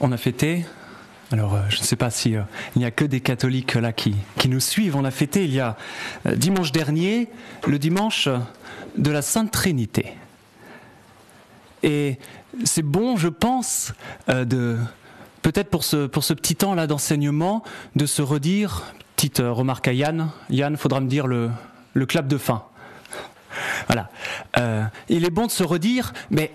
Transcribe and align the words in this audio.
on 0.00 0.12
a 0.12 0.16
fêté. 0.16 0.64
Alors, 1.32 1.54
euh, 1.54 1.60
je 1.68 1.78
ne 1.78 1.84
sais 1.84 1.96
pas 1.96 2.10
si 2.10 2.34
euh, 2.34 2.42
il 2.74 2.80
n'y 2.80 2.84
a 2.84 2.90
que 2.90 3.04
des 3.04 3.20
catholiques 3.20 3.74
là 3.74 3.92
qui, 3.92 4.16
nous 4.48 4.60
suivent. 4.60 4.96
On 4.96 5.04
a 5.04 5.10
fêté 5.10 5.44
il 5.44 5.54
y 5.54 5.60
a 5.60 5.76
euh, 6.26 6.34
dimanche 6.34 6.72
dernier, 6.72 7.28
le 7.66 7.78
dimanche 7.78 8.28
de 8.96 9.10
la 9.10 9.22
Sainte 9.22 9.52
Trinité. 9.52 10.14
Et 11.82 12.18
c'est 12.64 12.82
bon, 12.82 13.16
je 13.16 13.28
pense, 13.28 13.94
peut-être 14.26 15.70
pour 15.70 15.84
ce, 15.84 16.06
petit 16.34 16.54
temps 16.54 16.74
là 16.74 16.86
d'enseignement, 16.86 17.62
de 17.96 18.04
se 18.04 18.20
redire. 18.20 18.92
Petite 19.16 19.38
remarque 19.38 19.88
à 19.88 19.94
Yann. 19.94 20.30
Yann, 20.50 20.76
faudra 20.76 21.00
me 21.00 21.08
dire 21.08 21.26
le, 21.26 21.50
le 21.94 22.06
clap 22.06 22.26
de 22.26 22.36
fin. 22.36 22.64
Voilà. 23.86 24.10
il 25.08 25.24
est 25.24 25.30
bon 25.30 25.46
de 25.46 25.50
se 25.50 25.64
redire, 25.64 26.12
mais 26.30 26.52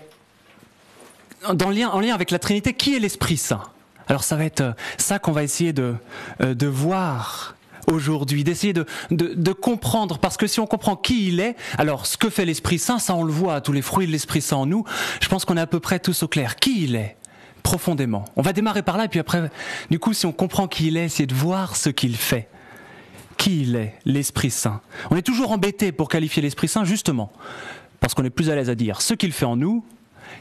dans 1.54 1.70
lien, 1.70 1.88
en 1.90 2.00
lien 2.00 2.14
avec 2.14 2.30
la 2.30 2.38
Trinité, 2.38 2.74
qui 2.74 2.96
est 2.96 2.98
l'Esprit 2.98 3.36
Saint? 3.36 3.62
Alors 4.08 4.24
ça 4.24 4.36
va 4.36 4.44
être 4.44 4.60
euh, 4.60 4.72
ça 4.98 5.18
qu'on 5.18 5.32
va 5.32 5.42
essayer 5.42 5.72
de, 5.72 5.94
euh, 6.40 6.54
de 6.54 6.66
voir 6.66 7.56
aujourd'hui, 7.88 8.44
d'essayer 8.44 8.72
de, 8.72 8.84
de, 9.10 9.52
comprendre, 9.52 10.18
parce 10.18 10.36
que 10.36 10.46
si 10.46 10.58
on 10.58 10.66
comprend 10.66 10.96
qui 10.96 11.28
il 11.28 11.38
est, 11.38 11.54
alors 11.78 12.06
ce 12.06 12.16
que 12.16 12.30
fait 12.30 12.44
l'Esprit 12.44 12.78
Saint, 12.78 12.98
ça 12.98 13.14
on 13.14 13.22
le 13.22 13.32
voit, 13.32 13.60
tous 13.60 13.72
les 13.72 13.82
fruits 13.82 14.06
de 14.06 14.12
l'Esprit 14.12 14.40
Saint 14.40 14.56
en 14.56 14.66
nous, 14.66 14.84
je 15.20 15.28
pense 15.28 15.44
qu'on 15.44 15.56
est 15.56 15.60
à 15.60 15.68
peu 15.68 15.78
près 15.80 16.00
tous 16.00 16.24
au 16.24 16.28
clair. 16.28 16.56
Qui 16.56 16.84
il 16.84 16.96
est 16.96 17.16
profondément? 17.62 18.24
On 18.34 18.42
va 18.42 18.52
démarrer 18.52 18.82
par 18.82 18.96
là, 18.96 19.04
et 19.04 19.08
puis 19.08 19.20
après, 19.20 19.50
du 19.90 20.00
coup, 20.00 20.12
si 20.12 20.26
on 20.26 20.32
comprend 20.32 20.66
qui 20.66 20.88
il 20.88 20.96
est, 20.96 21.04
essayer 21.04 21.26
de 21.26 21.34
voir 21.34 21.76
ce 21.76 21.90
qu'il 21.90 22.16
fait. 22.16 22.48
Qui 23.36 23.62
il 23.62 23.76
est, 23.76 23.94
l'Esprit 24.04 24.50
Saint? 24.50 24.80
On 25.10 25.16
est 25.16 25.22
toujours 25.22 25.52
embêté 25.52 25.92
pour 25.92 26.08
qualifier 26.08 26.42
l'Esprit 26.42 26.68
Saint, 26.68 26.84
justement, 26.84 27.30
parce 28.00 28.14
qu'on 28.14 28.24
est 28.24 28.30
plus 28.30 28.50
à 28.50 28.56
l'aise 28.56 28.70
à 28.70 28.74
dire 28.74 29.00
ce 29.00 29.14
qu'il 29.14 29.32
fait 29.32 29.46
en 29.46 29.56
nous 29.56 29.84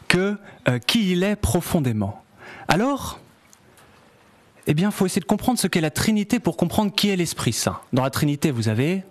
que 0.08 0.38
euh, 0.68 0.80
qui 0.80 1.12
il 1.12 1.24
est 1.24 1.36
profondément. 1.36 2.24
Alors, 2.68 3.20
eh 4.68 4.74
bien, 4.74 4.90
il 4.90 4.92
faut 4.94 5.06
essayer 5.06 5.22
de 5.22 5.26
comprendre 5.26 5.60
ce 5.60 5.68
qu'est 5.68 5.82
la 5.82 5.92
Trinité 5.92 6.40
pour 6.40 6.58
comprendre 6.58 6.94
qui 6.94 7.10
est 7.10 7.16
l'Esprit 7.16 7.54
Saint. 7.54 7.80
Dans 7.94 8.04
la 8.04 8.10
Trinité, 8.10 8.52
vous 8.52 8.68
avez 8.68 9.04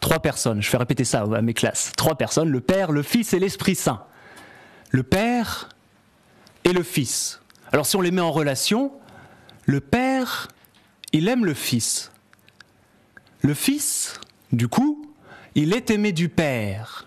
trois 0.00 0.20
personnes. 0.20 0.62
Je 0.62 0.68
fais 0.68 0.76
répéter 0.76 1.04
ça 1.04 1.22
à 1.22 1.42
mes 1.42 1.54
classes. 1.54 1.92
Trois 1.96 2.16
personnes, 2.16 2.50
le 2.50 2.60
Père, 2.60 2.92
le 2.92 3.02
Fils 3.02 3.32
et 3.34 3.38
l'Esprit 3.38 3.74
Saint. 3.74 4.04
Le 4.90 5.02
Père 5.02 5.68
et 6.64 6.72
le 6.72 6.82
Fils. 6.82 7.40
Alors 7.72 7.86
si 7.86 7.96
on 7.96 8.00
les 8.00 8.10
met 8.10 8.20
en 8.20 8.32
relation, 8.32 8.92
le 9.64 9.80
Père, 9.80 10.48
il 11.12 11.28
aime 11.28 11.44
le 11.44 11.54
Fils. 11.54 12.12
Le 13.42 13.54
Fils, 13.54 14.20
du 14.52 14.68
coup, 14.68 15.12
il 15.54 15.74
est 15.74 15.90
aimé 15.90 16.12
du 16.12 16.28
Père 16.28 17.06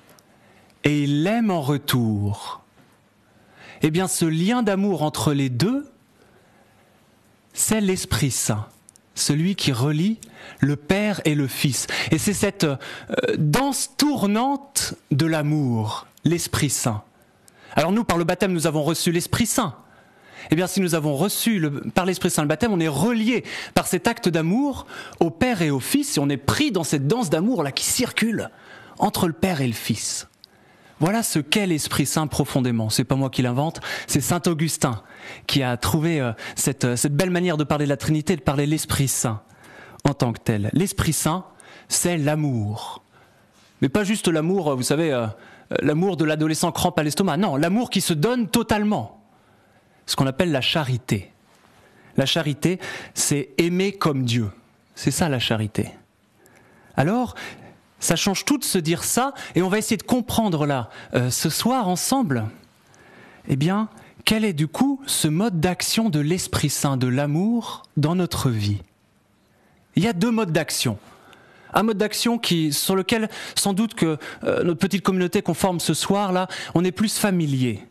et 0.84 1.04
il 1.04 1.24
l'aime 1.24 1.52
en 1.52 1.62
retour 1.62 2.64
eh 3.82 3.92
bien 3.92 4.08
ce 4.08 4.26
lien 4.26 4.64
d'amour 4.64 5.04
entre 5.04 5.34
les 5.34 5.50
deux, 5.50 5.88
c'est 7.54 7.82
l'Esprit 7.82 8.32
Saint, 8.32 8.68
celui 9.16 9.56
qui 9.56 9.72
relie 9.72 10.20
le 10.60 10.76
Père 10.76 11.22
et 11.26 11.36
le 11.36 11.48
Fils. 11.48 11.88
Et 12.12 12.18
c'est 12.18 12.34
cette 12.34 12.64
euh, 12.64 12.78
danse 13.38 13.92
tournante 13.98 14.94
de 15.12 15.26
l'amour, 15.26 16.08
l'Esprit 16.24 16.70
Saint. 16.70 17.04
Alors 17.76 17.92
nous, 17.92 18.04
par 18.04 18.18
le 18.18 18.24
baptême, 18.24 18.54
nous 18.54 18.68
avons 18.68 18.84
reçu 18.84 19.12
l'Esprit 19.12 19.46
Saint. 19.46 19.76
Eh 20.52 20.56
bien, 20.56 20.68
si 20.68 20.80
nous 20.80 20.96
avons 20.96 21.16
reçu 21.16 21.62
par 21.94 22.06
l'Esprit 22.06 22.30
Saint 22.30 22.42
le 22.42 22.48
baptême, 22.48 22.72
on 22.72 22.80
est 22.80 22.88
relié 22.88 23.44
par 23.76 23.88
cet 23.88 24.08
acte 24.08 24.30
d'amour 24.30 24.88
au 25.20 25.30
Père 25.30 25.62
et 25.62 25.70
au 25.70 25.80
Fils, 25.80 26.18
et 26.18 26.20
on 26.20 26.30
est 26.30 26.38
pris 26.38 26.72
dans 26.72 26.86
cette 26.86 27.08
danse 27.08 27.30
d'amour 27.30 27.62
là 27.62 27.72
qui 27.72 27.86
circule 27.86 28.50
entre 28.98 29.28
le 29.28 29.34
Père 29.34 29.62
et 29.62 29.68
le 29.68 29.74
Fils. 29.74 30.29
Voilà 31.00 31.24
ce 31.24 31.40
qu'est 31.40 31.66
l'Esprit 31.66 32.06
Saint 32.06 32.28
profondément. 32.28 32.90
C'est 32.90 33.04
pas 33.06 33.16
moi 33.16 33.30
qui 33.30 33.42
l'invente, 33.42 33.80
c'est 34.08 34.22
Saint 34.22 34.42
Augustin 34.48 35.02
qui 35.48 35.64
a 35.64 35.78
trouvé 35.78 36.20
euh, 36.20 36.34
cette, 36.56 36.86
euh, 36.86 36.96
cette 36.96 37.16
belle 37.16 37.30
manière 37.30 37.58
de 37.58 37.64
parler 37.64 37.86
de 37.86 37.90
la 37.90 37.98
Trinité, 37.98 38.36
de 38.36 38.42
parler 38.42 38.66
l'Esprit 38.66 39.08
Saint 39.08 39.42
en 40.04 40.14
tant 40.14 40.34
que 40.34 40.40
tel. 40.40 40.70
L'Esprit 40.74 41.14
Saint, 41.14 41.46
c'est 41.88 42.18
l'amour. 42.18 43.04
Mais 43.82 43.90
pas 43.90 44.04
juste 44.04 44.28
l'amour, 44.28 44.76
vous 44.76 44.84
savez, 44.84 45.14
euh, 45.14 45.28
l'amour 45.82 46.18
de 46.18 46.26
l'adolescent 46.26 46.72
crampe 46.72 47.00
à 47.00 47.04
l'estomac. 47.04 47.38
Non, 47.38 47.56
l'amour 47.56 47.90
qui 47.90 48.02
se 48.02 48.14
donne 48.14 48.50
totalement. 48.50 49.22
Ce 50.06 50.16
qu'on 50.16 50.28
appelle 50.28 50.52
la 50.52 50.62
charité. 50.62 51.32
La 52.18 52.26
charité, 52.26 52.80
c'est 53.14 53.52
aimer 53.58 53.94
comme 53.94 54.26
Dieu. 54.26 54.50
C'est 54.96 55.12
ça 55.12 55.30
la 55.30 55.40
charité. 55.40 55.92
Alors, 56.98 57.36
ça 58.00 58.16
change 58.16 58.46
tout 58.46 58.58
de 58.58 58.64
se 58.64 58.78
dire 58.78 59.04
ça, 59.04 59.34
et 59.56 59.62
on 59.62 59.70
va 59.70 59.78
essayer 59.78 59.98
de 59.98 60.04
comprendre 60.04 60.66
là, 60.66 60.90
euh, 61.14 61.30
ce 61.30 61.50
soir 61.50 61.88
ensemble, 61.88 62.46
eh 63.48 63.56
bien, 63.56 63.90
quel 64.26 64.46
est 64.46 64.54
du 64.54 64.68
coup 64.68 65.02
ce 65.06 65.28
mode 65.28 65.60
d'action 65.60 66.10
de 66.10 66.20
l'Esprit 66.20 66.70
Saint, 66.70 66.98
de 66.98 67.08
l'amour 67.08 67.84
dans 67.98 68.16
notre 68.16 68.50
vie? 68.50 68.82
Il 69.96 70.04
y 70.04 70.08
a 70.08 70.14
deux 70.14 70.32
modes 70.32 70.52
d'action. 70.52 70.98
Un 71.74 71.84
mode 71.84 71.98
d'action 71.98 72.38
qui, 72.38 72.74
sur 72.74 72.96
lequel, 72.96 73.30
sans 73.56 73.74
doute 73.74 73.94
que 73.94 74.18
euh, 74.44 74.64
notre 74.64 74.80
petite 74.80 75.04
communauté 75.04 75.42
qu'on 75.42 75.54
forme 75.54 75.80
ce 75.80 75.94
soir 75.94 76.32
là, 76.32 76.48
on 76.76 76.84
est 76.84 76.92
plus 76.92 77.18
familier. 77.18 77.86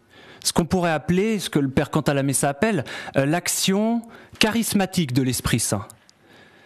Ce 0.45 0.53
qu'on 0.53 0.65
pourrait 0.65 0.93
appeler, 0.93 1.39
ce 1.39 1.51
que 1.51 1.59
le 1.59 1.69
Père 1.69 1.91
Cantalamessa 1.91 2.49
appelle, 2.49 2.85
euh, 3.17 3.27
l'action 3.27 4.03
charismatique 4.39 5.13
de 5.13 5.23
l'Esprit 5.23 5.61
Saint. 5.61 5.87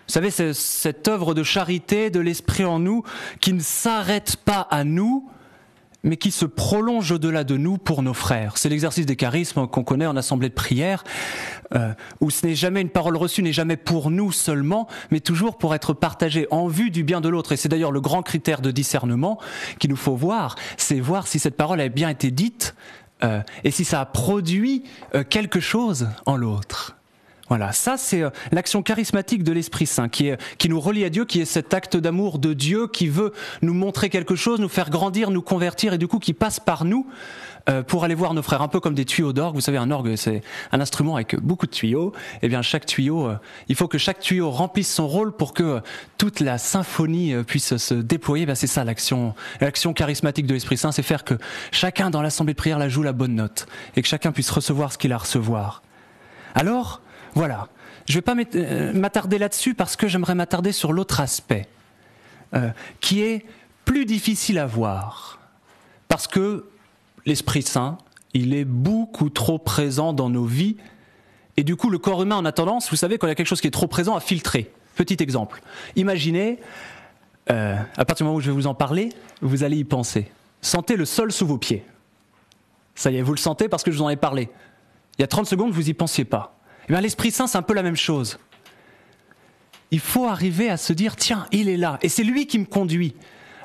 Vous 0.06 0.12
savez, 0.12 0.30
c'est 0.30 0.52
cette 0.52 1.08
œuvre 1.08 1.34
de 1.34 1.42
charité 1.42 2.10
de 2.10 2.20
l'Esprit 2.20 2.64
en 2.64 2.78
nous 2.78 3.02
qui 3.40 3.52
ne 3.52 3.60
s'arrête 3.60 4.36
pas 4.36 4.60
à 4.70 4.84
nous, 4.84 5.28
mais 6.02 6.16
qui 6.16 6.30
se 6.30 6.44
prolonge 6.44 7.12
au-delà 7.12 7.44
de 7.44 7.56
nous 7.56 7.78
pour 7.78 8.02
nos 8.02 8.14
frères. 8.14 8.58
C'est 8.58 8.68
l'exercice 8.68 9.06
des 9.06 9.16
charismes 9.16 9.66
qu'on 9.68 9.84
connaît 9.84 10.06
en 10.06 10.16
assemblée 10.16 10.48
de 10.48 10.54
prière, 10.54 11.04
euh, 11.74 11.92
où 12.20 12.30
ce 12.30 12.46
n'est 12.46 12.54
jamais 12.54 12.80
une 12.80 12.90
parole 12.90 13.16
reçue, 13.16 13.42
n'est 13.42 13.52
jamais 13.52 13.76
pour 13.76 14.10
nous 14.10 14.32
seulement, 14.32 14.88
mais 15.10 15.20
toujours 15.20 15.58
pour 15.58 15.74
être 15.74 15.92
partagée 15.92 16.46
en 16.50 16.66
vue 16.66 16.90
du 16.90 17.04
bien 17.04 17.20
de 17.20 17.28
l'autre. 17.28 17.52
Et 17.52 17.56
c'est 17.56 17.68
d'ailleurs 17.68 17.92
le 17.92 18.00
grand 18.00 18.22
critère 18.22 18.60
de 18.60 18.70
discernement 18.70 19.38
qu'il 19.78 19.90
nous 19.90 19.96
faut 19.96 20.16
voir, 20.16 20.56
c'est 20.76 21.00
voir 21.00 21.26
si 21.26 21.38
cette 21.38 21.56
parole 21.56 21.80
a 21.80 21.88
bien 21.88 22.08
été 22.08 22.30
dite 22.30 22.74
euh, 23.22 23.40
et 23.62 23.70
si 23.70 23.84
ça 23.84 24.00
a 24.00 24.06
produit 24.06 24.82
euh, 25.14 25.22
quelque 25.22 25.60
chose 25.60 26.08
en 26.26 26.36
l'autre. 26.36 26.96
Voilà, 27.52 27.70
ça 27.72 27.98
c'est 27.98 28.22
euh, 28.22 28.30
l'action 28.50 28.82
charismatique 28.82 29.44
de 29.44 29.52
l'Esprit 29.52 29.84
Saint 29.84 30.08
qui, 30.08 30.28
est, 30.28 30.40
qui 30.56 30.70
nous 30.70 30.80
relie 30.80 31.04
à 31.04 31.10
Dieu, 31.10 31.26
qui 31.26 31.38
est 31.38 31.44
cet 31.44 31.74
acte 31.74 31.98
d'amour 31.98 32.38
de 32.38 32.54
Dieu 32.54 32.86
qui 32.86 33.08
veut 33.08 33.34
nous 33.60 33.74
montrer 33.74 34.08
quelque 34.08 34.36
chose, 34.36 34.58
nous 34.58 34.70
faire 34.70 34.88
grandir, 34.88 35.30
nous 35.30 35.42
convertir 35.42 35.92
et 35.92 35.98
du 35.98 36.08
coup 36.08 36.18
qui 36.18 36.32
passe 36.32 36.60
par 36.60 36.86
nous 36.86 37.06
euh, 37.68 37.82
pour 37.82 38.04
aller 38.04 38.14
voir 38.14 38.32
nos 38.32 38.40
frères, 38.40 38.62
un 38.62 38.68
peu 38.68 38.80
comme 38.80 38.94
des 38.94 39.04
tuyaux 39.04 39.34
d'orgue. 39.34 39.54
Vous 39.54 39.60
savez, 39.60 39.76
un 39.76 39.90
orgue 39.90 40.16
c'est 40.16 40.40
un 40.70 40.80
instrument 40.80 41.16
avec 41.16 41.38
beaucoup 41.40 41.66
de 41.66 41.72
tuyaux. 41.72 42.14
Eh 42.40 42.48
bien 42.48 42.62
chaque 42.62 42.86
tuyau, 42.86 43.26
euh, 43.26 43.36
il 43.68 43.76
faut 43.76 43.86
que 43.86 43.98
chaque 43.98 44.20
tuyau 44.20 44.50
remplisse 44.50 44.90
son 44.90 45.06
rôle 45.06 45.36
pour 45.36 45.52
que 45.52 45.82
toute 46.16 46.40
la 46.40 46.56
symphonie 46.56 47.34
puisse 47.46 47.76
se 47.76 47.92
déployer. 47.92 48.46
Ben, 48.46 48.54
c'est 48.54 48.66
ça 48.66 48.82
l'action, 48.82 49.34
l'action 49.60 49.92
charismatique 49.92 50.46
de 50.46 50.54
l'Esprit 50.54 50.78
Saint, 50.78 50.90
c'est 50.90 51.02
faire 51.02 51.22
que 51.22 51.34
chacun 51.70 52.08
dans 52.08 52.22
l'assemblée 52.22 52.54
de 52.54 52.58
prière 52.58 52.78
la 52.78 52.88
joue 52.88 53.02
la 53.02 53.12
bonne 53.12 53.34
note 53.34 53.66
et 53.94 54.00
que 54.00 54.08
chacun 54.08 54.32
puisse 54.32 54.48
recevoir 54.48 54.90
ce 54.90 54.96
qu'il 54.96 55.12
a 55.12 55.16
à 55.16 55.18
recevoir. 55.18 55.82
Alors, 56.54 57.02
voilà. 57.34 57.68
Je 58.06 58.12
ne 58.12 58.18
vais 58.18 58.22
pas 58.22 58.36
euh, 58.54 58.92
m'attarder 58.92 59.38
là-dessus 59.38 59.74
parce 59.74 59.96
que 59.96 60.08
j'aimerais 60.08 60.34
m'attarder 60.34 60.72
sur 60.72 60.92
l'autre 60.92 61.20
aspect, 61.20 61.68
euh, 62.54 62.70
qui 63.00 63.22
est 63.22 63.46
plus 63.84 64.04
difficile 64.04 64.58
à 64.58 64.66
voir. 64.66 65.38
Parce 66.08 66.26
que 66.26 66.66
l'Esprit 67.24 67.62
Saint, 67.62 67.98
il 68.34 68.54
est 68.54 68.64
beaucoup 68.64 69.30
trop 69.30 69.58
présent 69.58 70.12
dans 70.12 70.30
nos 70.30 70.44
vies. 70.44 70.76
Et 71.56 71.64
du 71.64 71.76
coup, 71.76 71.90
le 71.90 71.98
corps 71.98 72.22
humain, 72.22 72.36
en 72.36 72.44
a 72.44 72.52
tendance, 72.52 72.90
vous 72.90 72.96
savez, 72.96 73.18
quand 73.18 73.26
il 73.26 73.30
y 73.30 73.32
a 73.32 73.34
quelque 73.34 73.46
chose 73.46 73.60
qui 73.60 73.68
est 73.68 73.72
trop 73.72 73.86
présent, 73.86 74.16
à 74.16 74.20
filtrer. 74.20 74.72
Petit 74.94 75.22
exemple. 75.22 75.62
Imaginez, 75.96 76.58
euh, 77.50 77.76
à 77.96 78.04
partir 78.04 78.24
du 78.24 78.28
moment 78.28 78.36
où 78.36 78.40
je 78.40 78.50
vais 78.50 78.54
vous 78.54 78.66
en 78.66 78.74
parler, 78.74 79.10
vous 79.40 79.64
allez 79.64 79.78
y 79.78 79.84
penser. 79.84 80.30
Sentez 80.60 80.96
le 80.96 81.04
sol 81.04 81.32
sous 81.32 81.46
vos 81.46 81.58
pieds. 81.58 81.84
Ça 82.94 83.10
y 83.10 83.16
est, 83.16 83.22
vous 83.22 83.32
le 83.32 83.38
sentez 83.38 83.68
parce 83.68 83.82
que 83.82 83.90
je 83.90 83.96
vous 83.96 84.04
en 84.04 84.10
ai 84.10 84.16
parlé. 84.16 84.50
Il 85.18 85.22
y 85.22 85.24
a 85.24 85.28
30 85.28 85.46
secondes, 85.46 85.72
vous 85.72 85.82
n'y 85.82 85.94
pensiez 85.94 86.24
pas. 86.24 86.58
Eh 86.88 87.00
l'Esprit 87.00 87.30
Saint, 87.30 87.46
c'est 87.46 87.58
un 87.58 87.62
peu 87.62 87.74
la 87.74 87.82
même 87.82 87.96
chose. 87.96 88.38
Il 89.90 90.00
faut 90.00 90.26
arriver 90.26 90.70
à 90.70 90.76
se 90.76 90.92
dire, 90.92 91.16
tiens, 91.16 91.46
il 91.52 91.68
est 91.68 91.76
là, 91.76 91.98
et 92.02 92.08
c'est 92.08 92.24
lui 92.24 92.46
qui 92.46 92.58
me 92.58 92.64
conduit. 92.64 93.14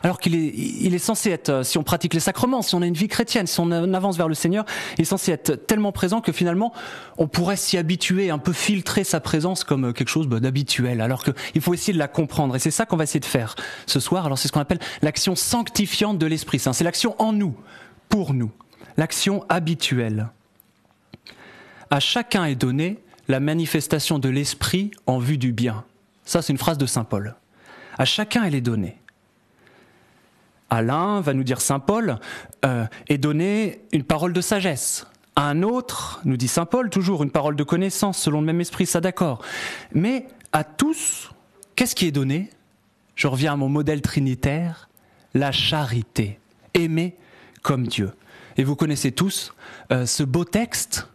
Alors 0.03 0.19
qu'il 0.19 0.35
est, 0.35 0.53
il 0.55 0.93
est 0.93 0.99
censé 0.99 1.31
être, 1.31 1.49
euh, 1.49 1.63
si 1.63 1.77
on 1.77 1.83
pratique 1.83 2.13
les 2.13 2.19
sacrements, 2.19 2.61
si 2.61 2.75
on 2.75 2.81
a 2.81 2.85
une 2.85 2.93
vie 2.93 3.07
chrétienne, 3.07 3.47
si 3.47 3.59
on 3.59 3.71
avance 3.71 4.17
vers 4.17 4.27
le 4.27 4.35
Seigneur, 4.35 4.65
il 4.97 5.01
est 5.01 5.05
censé 5.05 5.31
être 5.31 5.55
tellement 5.55 5.91
présent 5.91 6.21
que 6.21 6.31
finalement, 6.31 6.71
on 7.17 7.27
pourrait 7.27 7.55
s'y 7.55 7.77
habituer, 7.77 8.29
un 8.29 8.37
peu 8.37 8.53
filtrer 8.53 9.03
sa 9.03 9.19
présence 9.19 9.63
comme 9.63 9.85
euh, 9.85 9.93
quelque 9.93 10.09
chose 10.09 10.27
bah, 10.27 10.39
d'habituel. 10.39 11.01
Alors 11.01 11.23
qu'il 11.23 11.61
faut 11.61 11.73
essayer 11.73 11.93
de 11.93 11.97
la 11.97 12.07
comprendre. 12.07 12.55
Et 12.55 12.59
c'est 12.59 12.71
ça 12.71 12.85
qu'on 12.85 12.97
va 12.97 13.05
essayer 13.05 13.19
de 13.19 13.25
faire 13.25 13.55
ce 13.85 13.99
soir. 13.99 14.25
Alors 14.25 14.37
c'est 14.37 14.47
ce 14.47 14.53
qu'on 14.53 14.59
appelle 14.59 14.79
l'action 15.01 15.35
sanctifiante 15.35 16.17
de 16.17 16.25
l'Esprit 16.25 16.59
Saint. 16.59 16.73
C'est 16.73 16.83
l'action 16.83 17.15
en 17.19 17.33
nous, 17.33 17.55
pour 18.09 18.33
nous. 18.33 18.51
L'action 18.97 19.45
habituelle. 19.49 20.29
À 21.89 21.99
chacun 21.99 22.45
est 22.45 22.55
donné 22.55 22.99
la 23.27 23.39
manifestation 23.39 24.19
de 24.19 24.29
l'esprit 24.29 24.91
en 25.05 25.19
vue 25.19 25.37
du 25.37 25.51
bien. 25.51 25.83
Ça, 26.25 26.41
c'est 26.41 26.53
une 26.53 26.59
phrase 26.59 26.77
de 26.77 26.85
Saint 26.85 27.03
Paul. 27.03 27.35
À 27.97 28.05
chacun, 28.05 28.43
elle 28.43 28.55
est 28.55 28.61
donnée. 28.61 28.97
L'un, 30.71 31.21
va 31.21 31.33
nous 31.33 31.43
dire 31.43 31.61
Saint 31.61 31.79
Paul, 31.79 32.19
euh, 32.65 32.85
est 33.07 33.17
donnée 33.17 33.81
une 33.91 34.03
parole 34.03 34.33
de 34.33 34.41
sagesse. 34.41 35.07
À 35.35 35.49
un 35.49 35.63
autre, 35.63 36.19
nous 36.25 36.37
dit 36.37 36.47
Saint 36.47 36.65
Paul, 36.65 36.89
toujours 36.89 37.23
une 37.23 37.31
parole 37.31 37.55
de 37.55 37.63
connaissance 37.63 38.17
selon 38.17 38.41
le 38.41 38.45
même 38.45 38.61
esprit, 38.61 38.85
ça 38.85 39.01
d'accord. 39.01 39.41
Mais 39.93 40.27
à 40.51 40.63
tous, 40.63 41.31
qu'est-ce 41.75 41.95
qui 41.95 42.07
est 42.07 42.11
donné? 42.11 42.49
Je 43.15 43.27
reviens 43.27 43.53
à 43.53 43.55
mon 43.55 43.69
modèle 43.69 44.01
trinitaire, 44.01 44.89
la 45.33 45.51
charité. 45.51 46.39
Aimer 46.73 47.15
comme 47.61 47.87
Dieu. 47.87 48.11
Et 48.57 48.63
vous 48.63 48.75
connaissez 48.75 49.11
tous 49.11 49.53
euh, 49.91 50.05
ce 50.05 50.23
beau 50.23 50.43
texte, 50.43 51.07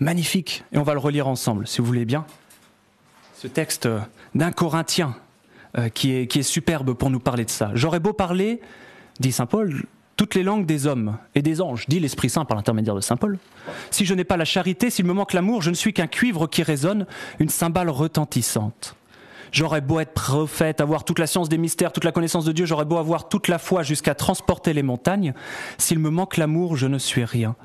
magnifique, 0.00 0.64
et 0.72 0.78
on 0.78 0.82
va 0.82 0.94
le 0.94 0.98
relire 0.98 1.28
ensemble, 1.28 1.66
si 1.66 1.80
vous 1.80 1.86
voulez 1.86 2.04
bien. 2.04 2.24
Ce 3.34 3.46
texte 3.46 3.86
euh, 3.86 4.00
d'un 4.34 4.50
Corinthien 4.50 5.14
euh, 5.78 5.88
qui, 5.88 6.14
est, 6.14 6.26
qui 6.26 6.40
est 6.40 6.42
superbe 6.42 6.94
pour 6.94 7.10
nous 7.10 7.20
parler 7.20 7.44
de 7.44 7.50
ça. 7.50 7.70
J'aurais 7.74 8.00
beau 8.00 8.12
parler, 8.12 8.60
dit 9.20 9.32
Saint 9.32 9.46
Paul, 9.46 9.84
toutes 10.16 10.34
les 10.34 10.42
langues 10.42 10.66
des 10.66 10.86
hommes 10.86 11.16
et 11.34 11.42
des 11.42 11.62
anges, 11.62 11.86
dit 11.88 12.00
l'Esprit 12.00 12.28
Saint 12.28 12.44
par 12.44 12.56
l'intermédiaire 12.56 12.94
de 12.94 13.00
Saint 13.00 13.16
Paul. 13.16 13.38
Si 13.90 14.04
je 14.04 14.12
n'ai 14.14 14.24
pas 14.24 14.36
la 14.36 14.44
charité, 14.44 14.90
s'il 14.90 15.06
me 15.06 15.12
manque 15.12 15.32
l'amour, 15.32 15.62
je 15.62 15.70
ne 15.70 15.74
suis 15.74 15.92
qu'un 15.92 16.06
cuivre 16.06 16.46
qui 16.46 16.62
résonne, 16.62 17.06
une 17.38 17.48
cymbale 17.48 17.88
retentissante. 17.88 18.96
J'aurais 19.52 19.80
beau 19.80 19.98
être 19.98 20.12
prophète, 20.12 20.80
avoir 20.80 21.04
toute 21.04 21.18
la 21.18 21.26
science 21.26 21.48
des 21.48 21.58
mystères, 21.58 21.92
toute 21.92 22.04
la 22.04 22.12
connaissance 22.12 22.44
de 22.44 22.52
Dieu, 22.52 22.66
j'aurais 22.66 22.84
beau 22.84 22.98
avoir 22.98 23.28
toute 23.28 23.48
la 23.48 23.58
foi 23.58 23.82
jusqu'à 23.82 24.14
transporter 24.14 24.72
les 24.72 24.82
montagnes, 24.82 25.34
s'il 25.78 25.98
me 25.98 26.10
manque 26.10 26.36
l'amour, 26.36 26.76
je 26.76 26.86
ne 26.86 26.98
suis 26.98 27.24
rien. 27.24 27.56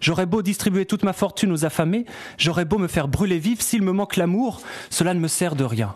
J'aurais 0.00 0.26
beau 0.26 0.42
distribuer 0.42 0.86
toute 0.86 1.02
ma 1.02 1.12
fortune 1.12 1.52
aux 1.52 1.64
affamés, 1.64 2.06
j'aurais 2.38 2.64
beau 2.64 2.78
me 2.78 2.88
faire 2.88 3.08
brûler 3.08 3.38
vif, 3.38 3.60
s'il 3.60 3.82
me 3.82 3.92
manque 3.92 4.16
l'amour, 4.16 4.60
cela 4.90 5.14
ne 5.14 5.20
me 5.20 5.28
sert 5.28 5.56
de 5.56 5.64
rien. 5.64 5.94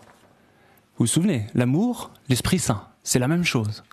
Vous 0.97 1.05
vous 1.05 1.07
souvenez, 1.07 1.47
l'amour, 1.53 2.11
l'Esprit 2.29 2.59
Saint, 2.59 2.87
c'est 3.03 3.19
la 3.19 3.27
même 3.27 3.43
chose. 3.43 3.83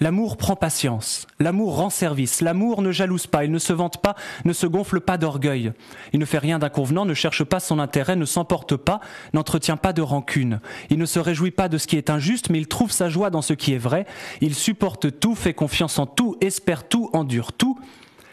L'amour 0.00 0.36
prend 0.36 0.56
patience, 0.56 1.26
l'amour 1.38 1.76
rend 1.76 1.88
service, 1.88 2.40
l'amour 2.40 2.82
ne 2.82 2.90
jalouse 2.90 3.28
pas, 3.28 3.44
il 3.44 3.52
ne 3.52 3.58
se 3.58 3.72
vante 3.72 4.02
pas, 4.02 4.16
ne 4.44 4.52
se 4.52 4.66
gonfle 4.66 5.00
pas 5.00 5.18
d'orgueil, 5.18 5.72
il 6.12 6.18
ne 6.18 6.24
fait 6.24 6.38
rien 6.38 6.58
d'inconvenant, 6.58 7.04
ne 7.04 7.14
cherche 7.14 7.44
pas 7.44 7.60
son 7.60 7.78
intérêt, 7.78 8.16
ne 8.16 8.24
s'emporte 8.24 8.76
pas, 8.76 9.00
n'entretient 9.34 9.76
pas 9.76 9.92
de 9.92 10.02
rancune, 10.02 10.60
il 10.90 10.98
ne 10.98 11.06
se 11.06 11.20
réjouit 11.20 11.52
pas 11.52 11.68
de 11.68 11.78
ce 11.78 11.86
qui 11.86 11.96
est 11.96 12.10
injuste, 12.10 12.50
mais 12.50 12.58
il 12.58 12.66
trouve 12.66 12.90
sa 12.90 13.08
joie 13.08 13.30
dans 13.30 13.42
ce 13.42 13.52
qui 13.52 13.72
est 13.72 13.78
vrai, 13.78 14.04
il 14.40 14.54
supporte 14.56 15.20
tout, 15.20 15.36
fait 15.36 15.54
confiance 15.54 15.98
en 16.00 16.06
tout, 16.06 16.36
espère 16.40 16.88
tout, 16.88 17.08
endure 17.12 17.52
tout. 17.52 17.78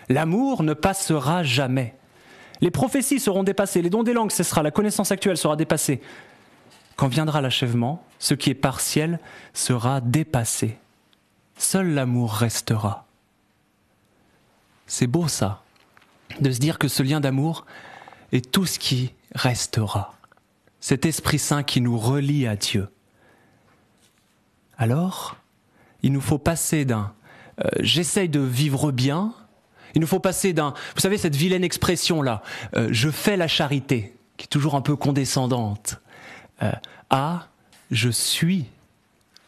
L'amour 0.10 0.64
ne 0.64 0.74
passera 0.74 1.44
jamais. 1.44 1.96
Les 2.60 2.72
prophéties 2.72 3.20
seront 3.20 3.44
dépassées, 3.44 3.82
les 3.82 3.90
dons 3.90 4.04
des 4.04 4.14
langues 4.14 4.32
cessera, 4.32 4.62
la 4.62 4.72
connaissance 4.72 5.12
actuelle 5.12 5.38
sera 5.38 5.56
dépassée. 5.56 6.02
Quand 6.96 7.08
viendra 7.08 7.42
l'achèvement, 7.42 8.06
ce 8.20 8.34
qui 8.34 8.52
est 8.52 8.56
partiel 8.56 9.20
sera 9.54 10.02
dépassé 10.02 10.78
seul 11.62 11.94
l'amour 11.94 12.34
restera. 12.34 13.06
C'est 14.88 15.08
beau 15.08 15.28
ça, 15.28 15.64
de 16.40 16.52
se 16.52 16.60
dire 16.60 16.80
que 16.80 16.88
ce 16.88 17.04
lien 17.04 17.22
d'amour 17.22 17.66
est 18.32 18.52
tout 18.52 18.66
ce 18.66 18.80
qui 18.80 19.14
restera. 19.36 20.14
Cet 20.80 21.06
Esprit 21.06 21.40
Saint 21.40 21.64
qui 21.64 21.80
nous 21.80 21.98
relie 21.98 22.48
à 22.48 22.56
Dieu. 22.56 22.90
Alors, 24.78 25.38
il 26.02 26.12
nous 26.12 26.22
faut 26.22 26.40
passer 26.40 26.86
d'un 26.86 27.14
euh, 27.64 27.70
j'essaye 27.80 28.30
de 28.30 28.40
vivre 28.40 28.92
bien, 28.92 29.34
il 29.96 30.02
nous 30.02 30.08
faut 30.08 30.20
passer 30.20 30.54
d'un, 30.54 30.74
vous 30.96 31.02
savez, 31.02 31.18
cette 31.18 31.36
vilaine 31.36 31.64
expression 31.64 32.22
là, 32.22 32.42
euh, 32.76 32.90
je 32.92 33.10
fais 33.10 33.38
la 33.38 33.48
charité, 33.48 34.14
qui 34.38 34.46
est 34.46 34.50
toujours 34.50 34.76
un 34.76 34.82
peu 34.82 34.96
condescendante, 34.96 36.02
euh, 36.62 36.72
à 37.10 37.48
je 37.92 38.10
suis 38.10 38.66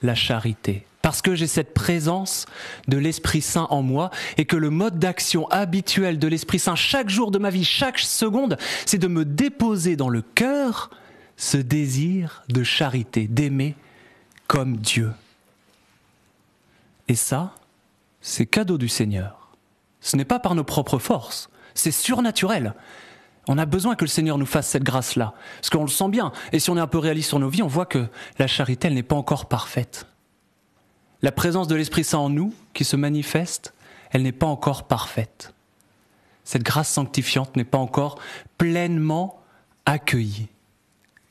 la 0.02 0.16
charité 0.16 0.86
parce 1.04 1.22
que 1.22 1.36
j'ai 1.36 1.48
cette 1.48 1.74
présence 1.74 2.46
de 2.88 2.98
l'Esprit 2.98 3.42
Saint 3.42 3.68
en 3.70 3.82
moi 3.82 4.10
et 4.38 4.46
que 4.46 4.56
le 4.56 4.70
mode 4.70 5.00
d'action 5.00 5.48
habituel 5.50 6.18
de 6.18 6.28
l'Esprit 6.30 6.60
Saint 6.60 6.76
chaque 6.76 7.10
jour 7.10 7.30
de 7.30 7.38
ma 7.38 7.50
vie, 7.50 7.66
chaque 7.66 8.00
seconde, 8.00 8.58
c'est 8.86 9.00
de 9.00 9.08
me 9.08 9.26
déposer 9.26 9.98
dans 9.98 10.08
le 10.08 10.22
cœur 10.22 10.90
ce 11.36 11.58
désir 11.58 12.44
de 12.48 12.64
charité, 12.64 13.28
d'aimer 13.28 13.76
comme 14.48 14.78
Dieu. 14.78 15.12
Et 17.10 17.16
ça, 17.16 17.54
c'est 18.22 18.46
cadeau 18.46 18.78
du 18.78 18.88
Seigneur. 18.88 19.43
Ce 20.04 20.16
n'est 20.16 20.26
pas 20.26 20.40
par 20.40 20.54
nos 20.54 20.64
propres 20.64 21.00
forces, 21.00 21.50
c'est 21.74 21.92
surnaturel. 21.92 22.76
On 23.48 23.58
a 23.58 23.66
besoin 23.66 23.96
que 23.96 24.06
le 24.06 24.10
Seigneur 24.10 24.38
nous 24.38 24.46
fasse 24.46 24.68
cette 24.68 24.84
grâce-là, 24.84 25.34
parce 25.56 25.72
qu'on 25.72 25.82
le 25.82 25.90
sent 25.90 26.10
bien. 26.10 26.32
Et 26.52 26.60
si 26.60 26.70
on 26.70 26.78
est 26.78 26.82
un 26.82 26.88
peu 26.88 27.00
réaliste 27.00 27.30
sur 27.30 27.40
nos 27.40 27.50
vies, 27.50 27.64
on 27.64 27.68
voit 27.68 27.88
que 27.88 28.08
la 28.38 28.48
charité, 28.48 28.88
elle 28.88 28.94
n'est 28.94 29.04
pas 29.04 29.16
encore 29.16 29.48
parfaite 29.48 30.06
la 31.24 31.32
présence 31.32 31.70
de 31.70 31.76
l'Esprit 31.76 32.04
Saint 32.04 32.20
en 32.20 32.30
nous, 32.30 32.54
qui 32.74 32.84
se 32.84 32.98
manifeste, 32.98 33.74
elle 34.12 34.22
n'est 34.22 34.34
pas 34.34 34.46
encore 34.46 34.84
parfaite. 34.84 35.54
Cette 36.44 36.64
grâce 36.64 36.90
sanctifiante 36.90 37.56
n'est 37.56 37.64
pas 37.64 37.78
encore 37.78 38.20
pleinement 38.58 39.42
accueillie. 39.86 40.50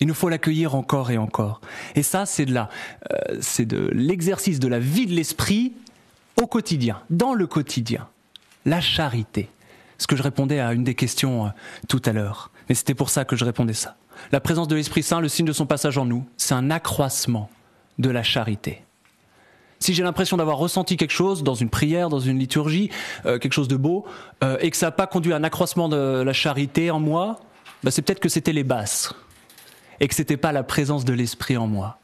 Il 0.01 0.09
nous 0.09 0.15
faut 0.15 0.31
l'accueillir 0.31 0.75
encore 0.75 1.11
et 1.11 1.19
encore. 1.19 1.61
Et 1.95 2.03
ça, 2.03 2.27
c'est 2.27 2.47
de 2.47 2.57
euh, 2.57 2.67
c'est 3.41 3.67
de 3.67 3.91
l'exercice 3.93 4.59
de 4.59 4.67
la 4.67 4.81
vie 4.81 5.07
de 5.07 5.13
l'esprit 5.13 5.75
au 6.41 6.47
quotidien, 6.47 7.03
dans 7.11 7.35
le 7.35 7.47
quotidien. 7.47 8.09
La 8.65 8.81
charité. 8.81 9.51
Ce 9.99 10.07
que 10.07 10.17
je 10.17 10.23
répondais 10.23 10.61
à 10.61 10.73
une 10.73 10.85
des 10.85 10.95
questions 10.95 11.47
euh, 11.47 11.51
tout 11.89 12.03
à 12.05 12.13
l'heure. 12.13 12.51
Mais 12.69 12.75
c'était 12.75 12.95
pour 12.95 13.11
ça 13.11 13.25
que 13.25 13.37
je 13.37 13.45
répondais 13.45 13.73
ça. 13.73 13.97
La 14.31 14.41
présence 14.41 14.69
de 14.69 14.77
l'Esprit 14.77 15.03
Saint, 15.03 15.21
le 15.21 15.29
signe 15.29 15.47
de 15.47 15.53
son 15.53 15.67
passage 15.67 15.99
en 15.99 16.05
nous, 16.05 16.27
c'est 16.37 16.55
un 16.55 16.71
accroissement 16.71 17.51
de 17.99 18.11
la 18.11 18.23
charité 18.23 18.85
si 19.83 19.95
j'ai 19.95 20.03
l'impression 20.03 20.37
d'avoir 20.37 20.57
ressenti 20.57 20.97
quelque 20.97 21.11
chose 21.11 21.43
dans 21.43 21.55
une 21.55 21.69
prière, 21.69 22.09
dans 22.09 22.21
une 22.21 22.39
liturgie, 22.39 22.91
euh, 23.27 23.39
quelque 23.39 23.53
chose 23.53 23.69
de 23.69 23.77
beau, 23.77 24.07
euh, 24.43 24.57
et 24.61 24.71
que 24.71 24.77
ça 24.77 24.87
n'a 24.87 24.93
pas 24.93 25.07
conduit 25.07 25.33
à 25.33 25.37
un 25.37 25.45
accroissement 25.45 25.89
de 25.89 26.23
la 26.23 26.33
charité 26.33 26.91
en 26.91 27.01
moi, 27.01 27.41
bah, 27.83 27.91
c'est 27.91 28.03
peut-être 28.03 28.21
que 28.21 28.29
c'était 28.29 28.53
les 28.53 28.65
basses, 28.65 29.13
et 30.01 30.09
que 30.09 30.15
c'était 30.15 30.37
pas 30.37 30.53
la 30.53 30.63
présence 30.63 31.05
de 31.05 31.13
l'esprit 31.13 31.57
en 31.57 31.67
moi. 31.67 31.99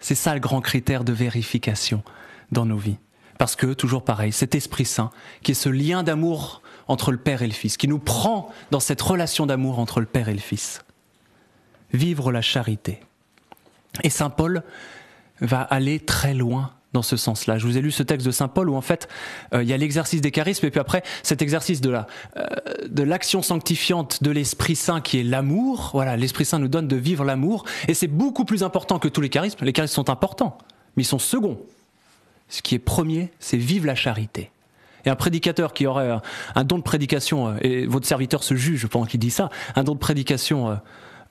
C'est 0.00 0.14
ça 0.14 0.34
le 0.34 0.40
grand 0.40 0.60
critère 0.60 1.04
de 1.04 1.12
vérification 1.12 2.02
dans 2.50 2.66
nos 2.66 2.76
vies. 2.76 2.96
Parce 3.38 3.56
que, 3.56 3.72
toujours 3.72 4.04
pareil, 4.04 4.32
cet 4.32 4.54
Esprit 4.54 4.84
Saint, 4.84 5.10
qui 5.42 5.52
est 5.52 5.54
ce 5.54 5.68
lien 5.68 6.02
d'amour 6.02 6.62
entre 6.88 7.10
le 7.10 7.18
Père 7.18 7.42
et 7.42 7.46
le 7.46 7.52
Fils, 7.52 7.76
qui 7.76 7.88
nous 7.88 7.98
prend 7.98 8.52
dans 8.70 8.80
cette 8.80 9.00
relation 9.00 9.46
d'amour 9.46 9.78
entre 9.78 10.00
le 10.00 10.06
Père 10.06 10.28
et 10.28 10.34
le 10.34 10.40
Fils. 10.40 10.84
Vivre 11.92 12.32
la 12.32 12.42
charité. 12.42 13.00
Et 14.02 14.10
Saint 14.10 14.30
Paul 14.30 14.62
va 15.40 15.62
aller 15.62 16.00
très 16.00 16.34
loin 16.34 16.72
dans 16.94 17.02
ce 17.02 17.16
sens-là. 17.16 17.58
Je 17.58 17.66
vous 17.66 17.76
ai 17.76 17.80
lu 17.80 17.90
ce 17.90 18.02
texte 18.02 18.24
de 18.24 18.30
Saint 18.30 18.48
Paul 18.48 18.70
où 18.70 18.76
en 18.76 18.80
fait 18.80 19.08
euh, 19.52 19.62
il 19.62 19.68
y 19.68 19.72
a 19.72 19.76
l'exercice 19.76 20.20
des 20.20 20.30
charismes 20.30 20.64
et 20.64 20.70
puis 20.70 20.80
après 20.80 21.02
cet 21.24 21.42
exercice 21.42 21.80
de 21.80 21.90
la 21.90 22.06
euh, 22.36 22.46
de 22.86 23.02
l'action 23.02 23.42
sanctifiante 23.42 24.22
de 24.22 24.30
l'Esprit 24.30 24.76
Saint 24.76 25.00
qui 25.00 25.18
est 25.18 25.24
l'amour. 25.24 25.90
Voilà, 25.92 26.16
l'Esprit 26.16 26.44
Saint 26.44 26.60
nous 26.60 26.68
donne 26.68 26.86
de 26.86 26.96
vivre 26.96 27.24
l'amour 27.24 27.64
et 27.88 27.94
c'est 27.94 28.06
beaucoup 28.06 28.44
plus 28.44 28.62
important 28.62 29.00
que 29.00 29.08
tous 29.08 29.20
les 29.20 29.28
charismes. 29.28 29.64
Les 29.64 29.72
charismes 29.72 29.94
sont 29.94 30.08
importants, 30.08 30.56
mais 30.96 31.02
ils 31.02 31.06
sont 31.06 31.18
seconds. 31.18 31.58
Ce 32.54 32.62
qui 32.62 32.76
est 32.76 32.78
premier, 32.78 33.32
c'est 33.40 33.56
vivre 33.56 33.84
la 33.84 33.96
charité. 33.96 34.52
Et 35.04 35.10
un 35.10 35.16
prédicateur 35.16 35.72
qui 35.72 35.88
aurait 35.88 36.20
un, 36.54 36.62
don 36.62 36.78
de 36.78 36.84
prédication, 36.84 37.48
euh, 37.48 37.56
et 37.62 37.84
votre 37.84 38.06
serviteur 38.06 38.44
se 38.44 38.54
juge 38.54 38.86
pendant 38.86 39.06
qu'il 39.06 39.18
dit 39.18 39.32
ça, 39.32 39.50
un 39.74 39.82
don 39.82 39.94
de 39.94 39.98
prédication 39.98 40.78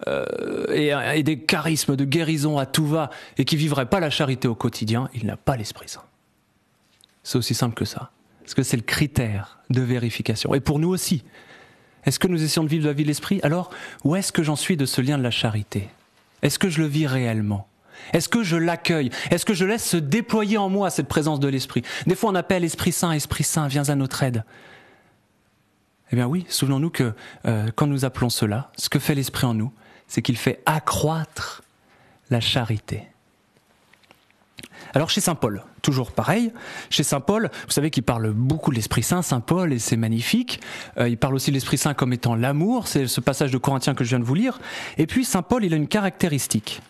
euh, 0.06 1.14
et, 1.14 1.24
des 1.24 1.40
charismes 1.40 1.96
de 1.96 2.04
guérison 2.04 2.58
à 2.58 2.66
tout 2.66 2.86
va 2.86 3.10
et 3.38 3.46
qui 3.46 3.56
vivrait 3.56 3.86
pas 3.86 4.02
la 4.02 4.10
charité 4.10 4.50
au 4.50 4.54
quotidien, 4.56 5.10
il 5.14 5.26
n'a 5.26 5.38
pas 5.38 5.56
l'Esprit 5.56 5.88
Saint. 5.88 6.04
C'est 7.24 7.38
aussi 7.38 7.54
simple 7.54 7.76
que 7.76 7.86
ça. 7.86 8.12
Parce 8.42 8.54
que 8.54 8.64
c'est 8.64 8.76
le 8.76 8.84
critère 8.84 9.60
de 9.70 9.80
vérification. 9.80 10.54
Et 10.54 10.60
pour 10.60 10.78
nous 10.78 10.90
aussi. 10.90 11.24
Est-ce 12.06 12.20
que 12.20 12.28
nous 12.28 12.44
essayons 12.44 12.66
de 12.66 12.70
vivre 12.70 12.86
la 12.86 12.92
vie 12.92 13.04
de 13.04 13.08
l'Esprit? 13.08 13.40
Alors, 13.44 13.70
où 14.04 14.18
est-ce 14.18 14.34
que 14.34 14.44
j'en 14.44 14.58
suis 14.58 14.76
de 14.76 14.86
ce 14.86 15.00
lien 15.00 15.18
de 15.18 15.24
la 15.24 15.32
charité? 15.32 15.88
Est-ce 16.42 16.60
que 16.60 16.68
je 16.68 16.82
le 16.82 16.88
vis 16.88 17.08
réellement? 17.08 17.66
Est-ce 18.12 18.30
que 18.30 18.44
je 18.44 18.58
l'accueille? 18.58 19.10
Est-ce 19.32 19.46
que 19.46 19.54
je 19.54 19.66
laisse 19.66 19.86
se 19.86 19.98
déployer 19.98 20.58
en 20.58 20.70
moi 20.70 20.90
cette 20.90 21.08
présence 21.08 21.40
de 21.40 21.48
l'Esprit? 21.48 21.84
Des 22.06 22.16
fois, 22.16 22.32
on 22.32 22.36
appelle 22.36 22.64
Esprit 22.64 22.92
Saint, 22.92 23.12
Esprit 23.12 23.44
Saint, 23.44 23.68
viens 23.68 23.88
à 23.90 23.96
notre 23.96 24.24
aide. 24.24 24.44
Eh 26.12 26.16
bien 26.16 26.28
oui, 26.28 26.46
souvenons-nous 26.48 26.92
que 26.92 27.14
euh, 27.46 27.70
quand 27.76 27.88
nous 27.88 28.06
appelons 28.06 28.30
cela, 28.30 28.72
ce 28.78 28.88
que 28.88 29.00
fait 29.00 29.16
l'Esprit 29.16 29.48
en 29.48 29.56
nous, 29.56 29.72
c'est 30.08 30.22
qu'il 30.22 30.38
fait 30.38 30.62
accroître 30.68 31.64
la 32.30 32.40
charité. 32.40 33.08
Alors 34.94 35.10
chez 35.10 35.22
Saint 35.22 35.34
Paul, 35.34 35.64
toujours 35.82 36.12
pareil, 36.12 36.54
chez 36.92 37.02
Saint 37.02 37.20
Paul, 37.20 37.50
vous 37.66 37.72
savez 37.72 37.90
qu'il 37.90 38.04
parle 38.04 38.32
beaucoup 38.32 38.70
de 38.70 38.76
l'Esprit 38.76 39.02
Saint, 39.02 39.24
Saint 39.24 39.40
Paul, 39.40 39.74
et 39.74 39.80
c'est 39.80 39.98
magnifique. 39.98 40.62
Euh, 41.00 41.10
il 41.10 41.18
parle 41.18 41.34
aussi 41.34 41.50
de 41.50 41.56
l'Esprit 41.56 41.80
Saint 41.80 41.96
comme 41.96 42.14
étant 42.14 42.36
l'amour, 42.36 42.88
c'est 42.88 43.08
ce 43.08 43.20
passage 43.20 43.50
de 43.50 43.58
Corinthiens 43.58 43.96
que 43.96 44.04
je 44.04 44.10
viens 44.10 44.20
de 44.20 44.24
vous 44.24 44.36
lire. 44.36 44.60
Et 45.00 45.08
puis 45.08 45.26
Saint 45.26 45.42
Paul, 45.42 45.66
il 45.66 45.74
a 45.74 45.78
une 45.78 45.88
caractéristique. 45.88 46.82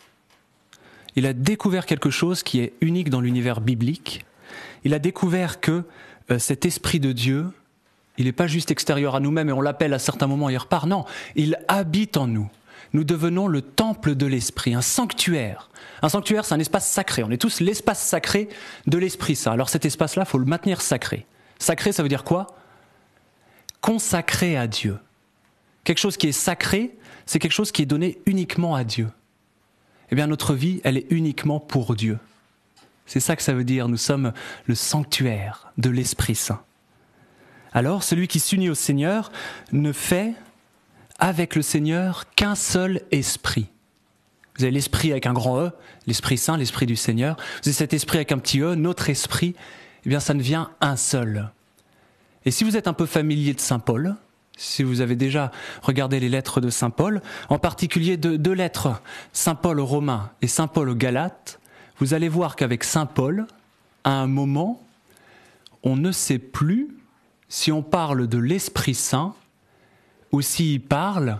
Il 1.15 1.25
a 1.25 1.34
découvert 1.34 1.86
quelque 1.86 2.10
chose 2.10 2.43
qui 2.43 2.60
est 2.60 2.74
unique 2.82 3.10
dans 3.10 3.22
l'univers 3.22 3.62
biblique. 3.62 4.25
Il 4.84 4.93
a 4.93 5.00
découvert 5.00 5.60
que 5.60 5.84
euh, 6.32 6.39
cet 6.39 6.65
Esprit 6.65 7.00
de 7.00 7.12
Dieu, 7.12 7.48
il 8.17 8.25
n'est 8.25 8.32
pas 8.32 8.48
juste 8.48 8.72
extérieur 8.72 9.15
à 9.15 9.20
nous-mêmes 9.20 9.50
et 9.50 9.53
on 9.53 9.62
l'appelle 9.62 9.93
à 9.93 10.00
certains 10.00 10.27
moments 10.27 10.50
et 10.50 10.53
il 10.53 10.58
repart. 10.58 10.88
Non, 10.88 11.05
il 11.36 11.58
habite 11.67 12.17
en 12.17 12.27
nous 12.27 12.50
nous 12.93 13.03
devenons 13.03 13.48
le 13.48 13.62
temple 13.62 14.15
de 14.15 14.25
l'esprit, 14.25 14.75
un 14.75 14.82
sanctuaire. 14.82 15.70
Un 16.01 16.10
sanctuaire, 16.10 16.46
c'est 16.46 16.53
un 16.53 16.60
espace 16.60 16.89
sacré. 16.89 17.24
On 17.24 17.32
est 17.32 17.41
tous 17.41 17.60
l'espace 17.60 18.01
sacré 18.01 18.50
de 18.86 18.98
l'esprit, 18.98 19.36
ça. 19.36 19.51
Alors 19.51 19.70
cet 19.70 19.86
espace-là, 19.86 20.25
faut 20.25 20.38
le 20.38 20.46
maintenir 20.46 20.79
sacré. 20.82 21.25
Sacré, 21.58 21.91
ça 21.91 22.03
veut 22.03 22.10
dire 22.10 22.24
quoi? 22.24 22.55
Consacré 23.82 24.58
à 24.58 24.67
Dieu. 24.67 24.98
Quelque 25.84 25.98
chose 25.98 26.17
qui 26.17 26.27
est 26.27 26.34
sacré, 26.34 26.96
c'est 27.25 27.39
quelque 27.39 27.51
chose 27.51 27.72
qui 27.72 27.82
est 27.82 27.88
donné 27.88 28.20
uniquement 28.25 28.75
à 28.75 28.84
Dieu. 28.84 29.10
Eh 30.13 30.15
bien, 30.15 30.27
notre 30.27 30.53
vie, 30.53 30.79
elle 30.84 30.98
est 30.98 31.08
uniquement 31.10 31.60
pour 31.60 31.96
Dieu. 31.96 32.20
C'est 33.08 33.20
ça 33.20 33.36
que 33.36 33.41
ça 33.41 33.51
veut 33.51 33.63
dire. 33.63 33.88
Nous 33.88 33.98
sommes 33.98 34.32
le 34.67 34.75
sanctuaire 34.75 35.74
de 35.79 35.89
l'Esprit 35.89 36.36
Saint. 36.36 36.62
Alors, 37.72 38.03
celui 38.03 38.27
qui 38.27 38.39
s'unit 38.39 38.70
au 38.70 38.75
Seigneur 38.75 39.32
ne 39.72 39.91
fait 39.91 40.36
avec 41.17 41.55
le 41.55 41.63
Seigneur 41.63 42.32
qu'un 42.36 42.53
seul 42.53 43.01
esprit. 43.10 43.65
Vous 44.55 44.65
avez 44.65 44.72
l'esprit 44.72 45.10
avec 45.10 45.25
un 45.25 45.34
grand 45.34 45.60
E, 45.60 45.72
l'Esprit 46.05 46.38
Saint, 46.38 46.58
l'Esprit 46.58 46.86
du 46.86 46.96
Seigneur. 46.96 47.36
Vous 47.63 47.70
avez 47.70 47.74
cet 47.74 47.96
esprit 47.96 48.20
avec 48.20 48.32
un 48.32 48.38
petit 48.38 48.60
E, 48.60 48.75
notre 48.75 49.10
esprit. 49.10 49.55
Eh 50.05 50.10
bien, 50.10 50.20
ça 50.20 50.36
devient 50.36 50.67
un 50.79 50.96
seul. 50.96 51.50
Et 52.46 52.51
si 52.51 52.63
vous 52.63 52.77
êtes 52.77 52.88
un 52.88 52.93
peu 52.93 53.08
familier 53.08 53.55
de 53.55 53.60
Saint 53.60 53.79
Paul, 53.79 54.15
si 54.57 54.83
vous 54.83 55.01
avez 55.01 55.15
déjà 55.15 55.51
regardé 55.81 56.19
les 56.19 56.29
lettres 56.29 56.62
de 56.62 56.69
Saint 56.69 56.89
Paul, 56.89 57.22
en 57.50 57.60
particulier 57.60 58.17
deux, 58.17 58.53
lettres, 58.53 59.01
Saint 59.33 59.55
Paul 59.55 59.79
aux 59.79 59.86
Romains 59.86 60.31
et 60.41 60.48
Saint 60.48 60.67
Paul 60.67 60.89
aux 60.89 60.95
Galates, 60.95 61.60
vous 62.00 62.13
allez 62.13 62.29
voir 62.29 62.55
qu'avec 62.55 62.83
Saint 62.83 63.05
Paul, 63.05 63.48
à 64.03 64.12
un 64.12 64.27
moment, 64.27 64.81
on 65.83 65.95
ne 65.95 66.12
sait 66.12 66.39
plus 66.39 66.95
si 67.50 67.72
on 67.72 67.81
parle 67.81 68.27
de 68.27 68.38
l'Esprit 68.38 68.95
Saint 68.95 69.36
ou 70.31 70.41
s'il 70.41 70.81
parle 70.81 71.39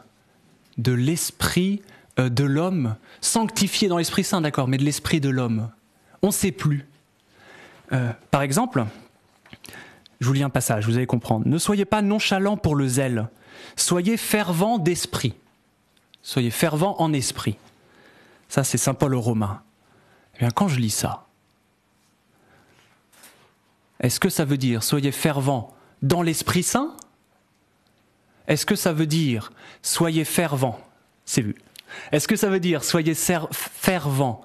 de 0.78 0.92
l'Esprit 0.92 1.82
euh, 2.20 2.30
de 2.30 2.44
l'homme, 2.44 2.96
sanctifié 3.22 3.88
dans 3.88 3.98
l'Esprit 3.98 4.24
Saint, 4.24 4.42
d'accord, 4.42 4.68
mais 4.68 4.78
de 4.78 4.84
l'Esprit 4.84 5.20
de 5.20 5.30
l'homme. 5.30 5.70
On 6.22 6.28
ne 6.28 6.32
sait 6.32 6.52
plus. 6.52 6.88
Euh, 7.92 8.12
par 8.32 8.42
exemple, 8.42 8.86
je 10.24 10.28
vous 10.28 10.34
lis 10.34 10.44
un 10.44 10.50
passage, 10.50 10.86
vous 10.86 10.98
allez 10.98 11.06
comprendre. 11.06 11.48
Ne 11.48 11.58
soyez 11.58 11.86
pas 11.86 12.02
nonchalants 12.02 12.58
pour 12.58 12.76
le 12.76 12.88
zèle, 12.88 13.30
soyez 13.76 14.18
fervents 14.18 14.80
d'esprit. 14.80 15.36
Soyez 16.22 16.52
fervents 16.52 16.96
en 17.02 17.12
esprit. 17.12 17.58
Ça, 18.48 18.64
c'est 18.64 18.78
Saint 18.78 18.94
Paul 18.94 19.14
aux 19.14 19.22
Romains. 19.22 19.62
Eh 20.36 20.40
bien, 20.40 20.50
quand 20.50 20.70
je 20.70 20.80
lis 20.80 20.90
ça, 20.90 21.28
est-ce 24.00 24.20
que 24.20 24.30
ça 24.30 24.46
veut 24.46 24.58
dire 24.58 24.84
soyez 24.84 25.12
fervents 25.12 25.76
dans 26.02 26.22
l'Esprit 26.22 26.64
Saint? 26.64 26.96
Est-ce 28.48 28.66
que 28.66 28.76
ça 28.76 28.94
veut 28.94 29.06
dire 29.06 29.52
soyez 29.82 30.24
fervents? 30.24 30.80
C'est 31.26 31.42
vu. 31.42 31.56
Est-ce 32.12 32.28
que 32.28 32.36
ça 32.36 32.50
veut 32.50 32.60
dire 32.60 32.84
soyez 32.84 33.16
fervents 33.16 34.42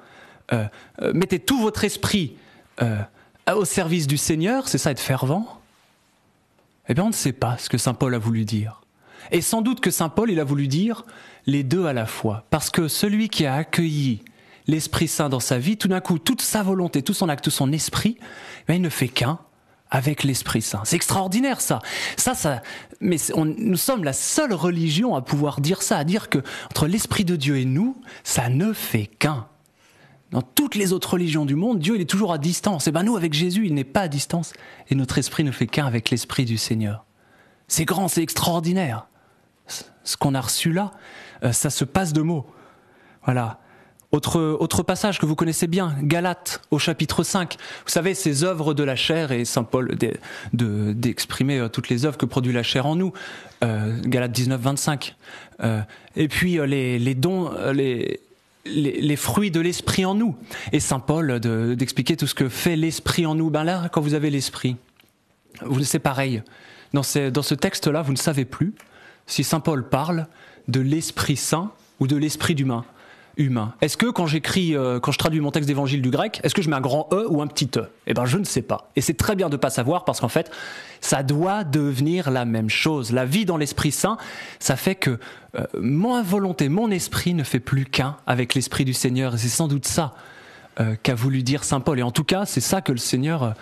euh, 0.52 0.66
euh, 1.02 1.12
Mettez 1.14 1.38
tout 1.38 1.60
votre 1.60 1.84
esprit 1.84 2.36
euh, 2.82 2.98
au 3.52 3.64
service 3.64 4.06
du 4.06 4.16
Seigneur, 4.16 4.68
c'est 4.68 4.78
ça 4.78 4.90
être 4.90 5.00
fervent? 5.00 5.57
Eh 6.88 6.94
bien, 6.94 7.04
on 7.04 7.08
ne 7.08 7.12
sait 7.12 7.32
pas 7.32 7.56
ce 7.58 7.68
que 7.68 7.78
Saint 7.78 7.94
Paul 7.94 8.14
a 8.14 8.18
voulu 8.18 8.44
dire. 8.44 8.80
Et 9.30 9.42
sans 9.42 9.62
doute 9.62 9.80
que 9.80 9.90
Saint 9.90 10.08
Paul, 10.08 10.30
il 10.30 10.40
a 10.40 10.44
voulu 10.44 10.68
dire 10.68 11.04
les 11.46 11.62
deux 11.62 11.86
à 11.86 11.92
la 11.92 12.06
fois. 12.06 12.44
Parce 12.50 12.70
que 12.70 12.88
celui 12.88 13.28
qui 13.28 13.46
a 13.46 13.54
accueilli 13.54 14.22
l'Esprit 14.66 15.08
Saint 15.08 15.28
dans 15.28 15.40
sa 15.40 15.58
vie, 15.58 15.76
tout 15.76 15.88
d'un 15.88 16.00
coup, 16.00 16.18
toute 16.18 16.42
sa 16.42 16.62
volonté, 16.62 17.02
tout 17.02 17.14
son 17.14 17.28
acte, 17.28 17.44
tout 17.44 17.50
son 17.50 17.72
esprit, 17.72 18.16
eh 18.68 18.74
il 18.74 18.82
ne 18.82 18.88
fait 18.88 19.08
qu'un 19.08 19.38
avec 19.90 20.22
l'Esprit 20.24 20.62
Saint. 20.62 20.82
C'est 20.84 20.96
extraordinaire 20.96 21.60
ça. 21.60 21.80
Ça, 22.16 22.34
ça. 22.34 22.62
Mais 23.00 23.16
nous 23.34 23.76
sommes 23.76 24.04
la 24.04 24.12
seule 24.12 24.52
religion 24.52 25.14
à 25.14 25.22
pouvoir 25.22 25.60
dire 25.60 25.82
ça, 25.82 25.98
à 25.98 26.04
dire 26.04 26.28
que 26.28 26.38
entre 26.70 26.86
l'Esprit 26.86 27.24
de 27.24 27.36
Dieu 27.36 27.56
et 27.58 27.64
nous, 27.64 27.96
ça 28.24 28.48
ne 28.48 28.72
fait 28.72 29.06
qu'un. 29.06 29.46
Dans 30.30 30.42
toutes 30.42 30.74
les 30.74 30.92
autres 30.92 31.14
religions 31.14 31.46
du 31.46 31.54
monde, 31.54 31.78
Dieu 31.78 31.94
il 31.96 32.02
est 32.02 32.10
toujours 32.10 32.32
à 32.32 32.38
distance. 32.38 32.86
Et 32.86 32.92
ben 32.92 33.02
nous, 33.02 33.16
avec 33.16 33.32
Jésus, 33.32 33.66
il 33.66 33.74
n'est 33.74 33.84
pas 33.84 34.02
à 34.02 34.08
distance. 34.08 34.52
Et 34.90 34.94
notre 34.94 35.18
esprit 35.18 35.44
ne 35.44 35.50
fait 35.50 35.66
qu'un 35.66 35.86
avec 35.86 36.10
l'Esprit 36.10 36.44
du 36.44 36.58
Seigneur. 36.58 37.04
C'est 37.66 37.84
grand, 37.84 38.08
c'est 38.08 38.22
extraordinaire. 38.22 39.06
Ce 40.04 40.16
qu'on 40.16 40.34
a 40.34 40.40
reçu 40.40 40.72
là, 40.72 40.92
euh, 41.44 41.52
ça 41.52 41.70
se 41.70 41.84
passe 41.84 42.12
de 42.12 42.22
mots. 42.22 42.46
Voilà. 43.24 43.60
Autre, 44.10 44.40
autre 44.40 44.82
passage 44.82 45.18
que 45.18 45.26
vous 45.26 45.34
connaissez 45.34 45.66
bien, 45.66 45.94
Galates 46.00 46.62
au 46.70 46.78
chapitre 46.78 47.22
5. 47.22 47.56
Vous 47.84 47.90
savez, 47.90 48.14
ces 48.14 48.42
œuvres 48.42 48.72
de 48.72 48.82
la 48.82 48.96
chair, 48.96 49.32
et 49.32 49.44
Saint 49.44 49.64
Paul 49.64 49.96
d'exprimer 50.54 51.58
de, 51.58 51.64
euh, 51.64 51.68
toutes 51.68 51.90
les 51.90 52.06
œuvres 52.06 52.16
que 52.16 52.24
produit 52.24 52.54
la 52.54 52.62
chair 52.62 52.86
en 52.86 52.96
nous. 52.96 53.12
Euh, 53.62 54.00
Galates 54.02 54.32
19, 54.32 54.58
25. 54.58 55.14
Euh, 55.60 55.82
et 56.16 56.28
puis 56.28 56.58
les, 56.66 56.98
les 56.98 57.14
dons, 57.14 57.50
les, 57.74 58.20
les, 58.68 59.16
fruits 59.16 59.50
de 59.50 59.60
l'esprit 59.60 60.04
en 60.04 60.14
nous. 60.14 60.36
Et 60.72 60.80
Saint 60.80 61.00
Paul 61.00 61.40
d'expliquer 61.40 62.16
tout 62.16 62.26
ce 62.26 62.34
que 62.34 62.48
fait 62.48 62.76
l'esprit 62.76 63.26
en 63.26 63.34
nous. 63.34 63.50
Ben 63.50 63.64
là, 63.64 63.88
quand 63.90 64.00
vous 64.00 64.14
avez 64.14 64.30
l'esprit, 64.30 64.76
vous 65.62 65.82
c'est 65.84 65.98
pareil. 65.98 66.42
Dans, 66.92 67.02
dans 67.32 67.42
ce 67.42 67.54
texte-là, 67.54 68.02
vous 68.02 68.12
ne 68.12 68.18
savez 68.18 68.44
plus 68.44 68.74
si 69.26 69.44
Saint 69.44 69.60
Paul 69.60 69.88
parle 69.88 70.26
de 70.68 70.80
l'Esprit 70.80 71.36
Saint 71.36 71.72
ou 72.00 72.06
de 72.06 72.16
l'Esprit 72.16 72.54
d'humain 72.54 72.84
humain. 73.38 73.74
Est-ce 73.80 73.96
que 73.96 74.06
quand 74.06 74.26
j'écris, 74.26 74.76
euh, 74.76 75.00
quand 75.00 75.12
je 75.12 75.18
traduis 75.18 75.40
mon 75.40 75.50
texte 75.50 75.68
d'évangile 75.68 76.02
du 76.02 76.10
grec, 76.10 76.40
est-ce 76.42 76.54
que 76.54 76.60
je 76.60 76.68
mets 76.68 76.76
un 76.76 76.80
grand 76.80 77.08
E 77.12 77.26
ou 77.28 77.40
un 77.40 77.46
petit 77.46 77.70
E? 77.76 77.88
Eh 78.06 78.14
ben, 78.14 78.26
je 78.26 78.36
ne 78.36 78.44
sais 78.44 78.62
pas. 78.62 78.90
Et 78.96 79.00
c'est 79.00 79.14
très 79.14 79.36
bien 79.36 79.48
de 79.48 79.56
pas 79.56 79.70
savoir 79.70 80.04
parce 80.04 80.20
qu'en 80.20 80.28
fait, 80.28 80.50
ça 81.00 81.22
doit 81.22 81.64
devenir 81.64 82.30
la 82.30 82.44
même 82.44 82.68
chose. 82.68 83.12
La 83.12 83.24
vie 83.24 83.44
dans 83.44 83.56
l'Esprit 83.56 83.92
Saint, 83.92 84.18
ça 84.58 84.76
fait 84.76 84.96
que 84.96 85.18
euh, 85.56 85.64
mon 85.80 86.20
volonté, 86.22 86.68
mon 86.68 86.90
esprit 86.90 87.32
ne 87.32 87.44
fait 87.44 87.60
plus 87.60 87.84
qu'un 87.84 88.16
avec 88.26 88.54
l'Esprit 88.54 88.84
du 88.84 88.92
Seigneur. 88.92 89.34
Et 89.34 89.38
c'est 89.38 89.48
sans 89.48 89.68
doute 89.68 89.86
ça 89.86 90.14
euh, 90.80 90.96
qu'a 91.02 91.14
voulu 91.14 91.42
dire 91.42 91.64
Saint 91.64 91.80
Paul. 91.80 91.98
Et 92.00 92.02
en 92.02 92.10
tout 92.10 92.24
cas, 92.24 92.44
c'est 92.44 92.60
ça 92.60 92.82
que 92.82 92.92
le 92.92 92.98
Seigneur 92.98 93.54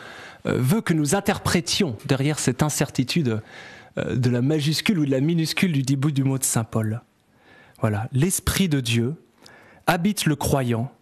veut 0.45 0.80
que 0.80 0.95
nous 0.95 1.16
interprétions 1.16 1.97
derrière 2.06 2.38
cette 2.38 2.62
incertitude 2.62 3.40
de 3.97 4.30
la 4.30 4.42
majuscule 4.42 5.00
ou 5.00 5.04
de 5.04 5.11
la 5.11 5.21
minuscule 5.21 5.73
du 5.73 5.83
début 5.83 6.12
du 6.12 6.23
mot 6.23 6.38
de 6.38 6.45
Saint 6.45 6.62
Paul. 6.62 7.00
Voilà, 7.80 8.09
l'Esprit 8.12 8.68
de 8.68 8.78
Dieu 8.78 9.16
habite 9.87 10.26
le 10.26 10.37
croyant, 10.37 10.93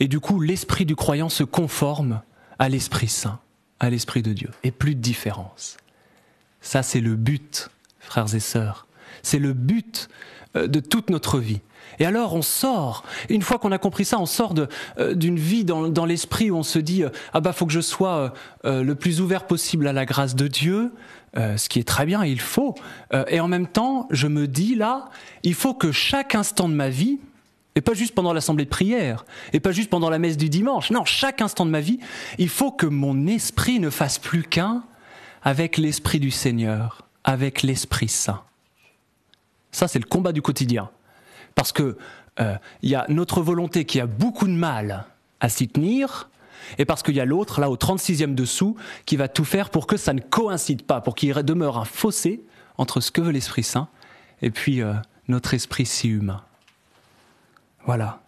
et 0.00 0.08
du 0.08 0.20
coup 0.20 0.40
l'esprit 0.40 0.84
du 0.84 0.96
croyant 0.96 1.28
se 1.28 1.44
conforme 1.44 2.20
à 2.58 2.68
l'Esprit 2.68 3.08
Saint, 3.08 3.40
à 3.80 3.90
l'Esprit 3.90 4.22
de 4.22 4.32
Dieu, 4.32 4.50
et 4.62 4.70
plus 4.70 4.94
de 4.94 5.00
différence. 5.00 5.76
Ça, 6.60 6.82
c'est 6.82 7.00
le 7.00 7.14
but, 7.14 7.68
frères 8.00 8.34
et 8.34 8.40
sœurs. 8.40 8.86
C'est 9.22 9.38
le 9.38 9.52
but 9.52 10.08
euh, 10.56 10.66
de 10.66 10.80
toute 10.80 11.10
notre 11.10 11.38
vie. 11.38 11.60
Et 11.98 12.06
alors 12.06 12.34
on 12.34 12.42
sort, 12.42 13.04
une 13.28 13.42
fois 13.42 13.58
qu'on 13.58 13.70
a 13.70 13.78
compris 13.78 14.04
ça, 14.04 14.18
on 14.18 14.26
sort 14.26 14.54
euh, 14.98 15.14
d'une 15.14 15.38
vie 15.38 15.64
dans, 15.64 16.06
l'esprit 16.06 16.50
où 16.50 16.56
on 16.56 16.62
se 16.62 16.78
dit 16.78 17.04
ah 17.34 17.40
bah 17.40 17.52
faut 17.52 17.66
que 17.66 17.72
je 17.72 17.80
sois 17.80 18.32
euh, 18.64 18.82
le 18.82 18.94
plus 18.94 19.20
ouvert 19.20 19.46
possible 19.46 19.86
à 19.86 19.92
la 19.92 20.06
grâce 20.06 20.34
de 20.34 20.48
Dieu, 20.48 20.92
ce 21.36 21.68
qui 21.68 21.80
est 21.80 21.86
très 21.86 22.06
bien, 22.06 22.24
il 22.24 22.40
faut. 22.40 22.76
et 23.26 23.40
en 23.40 23.48
même 23.48 23.66
temps, 23.66 24.06
je 24.12 24.28
me 24.28 24.46
dis 24.46 24.76
là, 24.76 25.10
il 25.42 25.54
faut 25.54 25.74
que 25.74 25.90
chaque 25.90 26.36
instant 26.36 26.68
de 26.68 26.74
ma 26.74 26.90
vie, 26.90 27.18
et 27.76 27.80
pas 27.80 27.94
juste 27.94 28.14
pendant 28.14 28.32
l'assemblée 28.32 28.64
de 28.64 28.70
prière, 28.70 29.24
et 29.52 29.60
pas 29.60 29.72
juste 29.72 29.90
pendant 29.90 30.10
la 30.10 30.18
messe 30.18 30.36
du 30.36 30.48
dimanche. 30.48 30.90
Non, 30.90 31.04
chaque 31.04 31.40
instant 31.40 31.66
de 31.66 31.70
ma 31.70 31.80
vie, 31.80 31.98
il 32.38 32.48
faut 32.48 32.70
que 32.70 32.86
mon 32.86 33.26
esprit 33.26 33.80
ne 33.80 33.90
fasse 33.90 34.18
plus 34.18 34.42
qu'un 34.42 34.84
avec 35.42 35.76
l'esprit 35.76 36.20
du 36.20 36.30
Seigneur, 36.30 37.02
avec 37.24 37.62
l'Esprit 37.62 38.08
Saint. 38.08 38.42
Ça, 39.72 39.88
c'est 39.88 39.98
le 39.98 40.06
combat 40.06 40.32
du 40.32 40.40
quotidien. 40.40 40.90
Parce 41.54 41.72
que 41.72 41.98
euh, 42.40 42.56
il 42.82 42.90
y 42.90 42.94
a 42.94 43.04
notre 43.08 43.42
volonté 43.42 43.84
qui 43.84 44.00
a 44.00 44.06
beaucoup 44.06 44.46
de 44.46 44.52
mal 44.52 45.06
à 45.40 45.48
s'y 45.48 45.68
tenir, 45.68 46.30
et 46.78 46.84
parce 46.84 47.02
qu'il 47.02 47.14
y 47.14 47.20
a 47.20 47.24
l'autre, 47.24 47.60
là 47.60 47.68
au 47.70 47.76
36e 47.76 48.34
dessous, 48.34 48.76
qui 49.04 49.16
va 49.16 49.28
tout 49.28 49.44
faire 49.44 49.70
pour 49.70 49.86
que 49.86 49.96
ça 49.96 50.12
ne 50.12 50.20
coïncide 50.20 50.82
pas, 50.82 51.00
pour 51.00 51.14
qu'il 51.14 51.34
demeure 51.34 51.78
un 51.78 51.84
fossé 51.84 52.40
entre 52.78 53.00
ce 53.00 53.10
que 53.10 53.20
veut 53.20 53.32
l'Esprit 53.32 53.62
Saint 53.62 53.88
et 54.42 54.50
puis 54.50 54.82
euh, 54.82 54.94
notre 55.28 55.54
esprit 55.54 55.86
si 55.86 56.08
humain. 56.08 56.42
Voilà. 57.86 58.20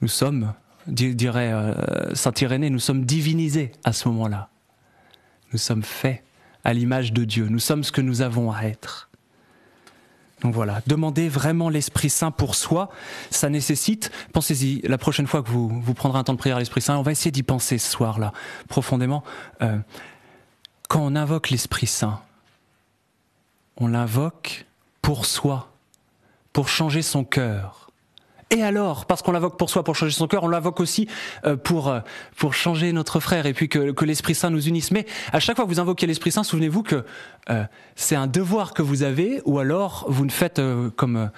Nous 0.00 0.08
sommes, 0.08 0.54
dirait 0.86 1.52
euh, 1.52 2.14
Saint 2.14 2.32
Irénée, 2.40 2.70
nous 2.70 2.78
sommes 2.78 3.04
divinisés 3.04 3.72
à 3.84 3.92
ce 3.92 4.08
moment-là. 4.08 4.48
Nous 5.52 5.58
sommes 5.58 5.82
faits 5.82 6.22
à 6.64 6.72
l'image 6.72 7.12
de 7.12 7.24
Dieu. 7.24 7.48
Nous 7.48 7.58
sommes 7.58 7.84
ce 7.84 7.92
que 7.92 8.00
nous 8.00 8.22
avons 8.22 8.52
à 8.52 8.62
être. 8.62 9.10
Donc 10.42 10.54
voilà, 10.54 10.80
demander 10.86 11.28
vraiment 11.28 11.68
l'Esprit 11.68 12.08
Saint 12.08 12.30
pour 12.30 12.54
soi, 12.54 12.88
ça 13.30 13.50
nécessite, 13.50 14.10
pensez-y, 14.32 14.80
la 14.88 14.96
prochaine 14.96 15.26
fois 15.26 15.42
que 15.42 15.50
vous, 15.50 15.68
vous 15.68 15.94
prendrez 15.94 16.18
un 16.18 16.24
temps 16.24 16.32
de 16.32 16.38
prière 16.38 16.56
à 16.56 16.60
l'Esprit 16.60 16.80
Saint, 16.80 16.96
on 16.96 17.02
va 17.02 17.12
essayer 17.12 17.30
d'y 17.30 17.42
penser 17.42 17.76
ce 17.76 17.90
soir-là, 17.90 18.32
profondément. 18.66 19.22
Euh, 19.60 19.78
quand 20.88 21.00
on 21.00 21.14
invoque 21.14 21.50
l'Esprit 21.50 21.86
Saint, 21.86 22.20
on 23.76 23.86
l'invoque 23.86 24.64
pour 25.02 25.26
soi, 25.26 25.72
pour 26.54 26.68
changer 26.68 27.02
son 27.02 27.22
cœur, 27.22 27.79
et 28.52 28.64
alors, 28.64 29.06
parce 29.06 29.22
qu'on 29.22 29.30
l'invoque 29.30 29.56
pour 29.56 29.70
soi, 29.70 29.84
pour 29.84 29.94
changer 29.94 30.12
son 30.12 30.26
cœur, 30.26 30.42
on 30.42 30.48
l'invoque 30.48 30.80
aussi 30.80 31.06
euh, 31.46 31.56
pour 31.56 31.86
euh, 31.86 32.00
pour 32.36 32.52
changer 32.52 32.92
notre 32.92 33.20
frère 33.20 33.46
et 33.46 33.52
puis 33.52 33.68
que, 33.68 33.92
que 33.92 34.04
l'Esprit 34.04 34.34
Saint 34.34 34.50
nous 34.50 34.66
unisse. 34.66 34.90
Mais 34.90 35.06
à 35.32 35.38
chaque 35.38 35.54
fois 35.54 35.64
que 35.64 35.70
vous 35.70 35.78
invoquez 35.78 36.08
l'Esprit 36.08 36.32
Saint, 36.32 36.42
souvenez-vous 36.42 36.82
que 36.82 37.04
euh, 37.50 37.64
c'est 37.94 38.16
un 38.16 38.26
devoir 38.26 38.74
que 38.74 38.82
vous 38.82 39.04
avez, 39.04 39.40
ou 39.44 39.60
alors 39.60 40.04
vous 40.08 40.26
ne 40.26 40.32
faites 40.32 40.60
comme 40.96 41.30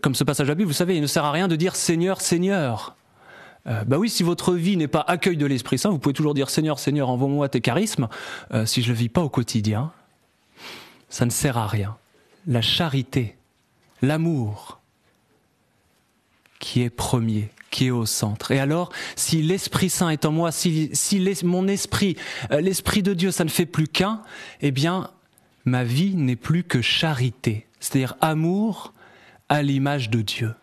comme 0.00 0.14
ce 0.14 0.22
passage 0.22 0.46
la 0.46 0.54
Bible. 0.54 0.68
Vous 0.68 0.74
savez, 0.74 0.94
il 0.94 1.02
ne 1.02 1.08
sert 1.08 1.24
à 1.24 1.32
rien 1.32 1.48
de 1.48 1.56
dire 1.56 1.74
Seigneur, 1.74 2.20
Seigneur. 2.20 2.94
bah 3.64 3.98
oui, 3.98 4.08
si 4.08 4.22
votre 4.22 4.54
vie 4.54 4.76
n'est 4.76 4.86
pas 4.86 5.04
accueil 5.08 5.36
de 5.36 5.46
l'Esprit 5.46 5.78
Saint, 5.78 5.90
vous 5.90 5.98
pouvez 5.98 6.12
toujours 6.12 6.34
dire 6.34 6.50
Seigneur, 6.50 6.78
Seigneur, 6.78 7.10
envoie-moi 7.10 7.48
tes 7.48 7.60
charismes. 7.60 8.06
si 8.64 8.82
je 8.82 8.88
le 8.88 8.94
vis 8.94 9.08
pas 9.08 9.22
au 9.22 9.28
quotidien, 9.28 9.90
ça 11.08 11.24
ne 11.26 11.30
sert 11.30 11.58
à 11.58 11.66
rien. 11.66 11.96
La 12.46 12.62
charité, 12.62 13.36
l'amour, 14.02 14.83
qui 16.64 16.80
est 16.80 16.88
premier, 16.88 17.50
qui 17.70 17.88
est 17.88 17.90
au 17.90 18.06
centre. 18.06 18.50
Et 18.50 18.58
alors, 18.58 18.90
si 19.16 19.42
l'Esprit 19.42 19.90
Saint 19.90 20.08
est 20.08 20.24
en 20.24 20.32
moi, 20.32 20.50
si, 20.50 20.90
mon 21.44 21.68
esprit, 21.68 22.16
euh, 22.52 22.62
l'Esprit 22.62 23.02
de 23.02 23.12
Dieu, 23.12 23.30
ça 23.30 23.44
ne 23.44 23.50
fait 23.50 23.66
plus 23.66 23.86
qu'un, 23.86 24.22
eh 24.62 24.70
bien, 24.70 25.10
ma 25.66 25.84
vie 25.84 26.14
n'est 26.14 26.36
plus 26.36 26.64
que 26.64 26.80
charité, 26.80 27.66
c'est-à-dire 27.80 28.16
amour 28.22 28.94
à 29.50 29.62
l'image 29.62 30.08
de 30.08 30.22
Dieu. 30.22 30.54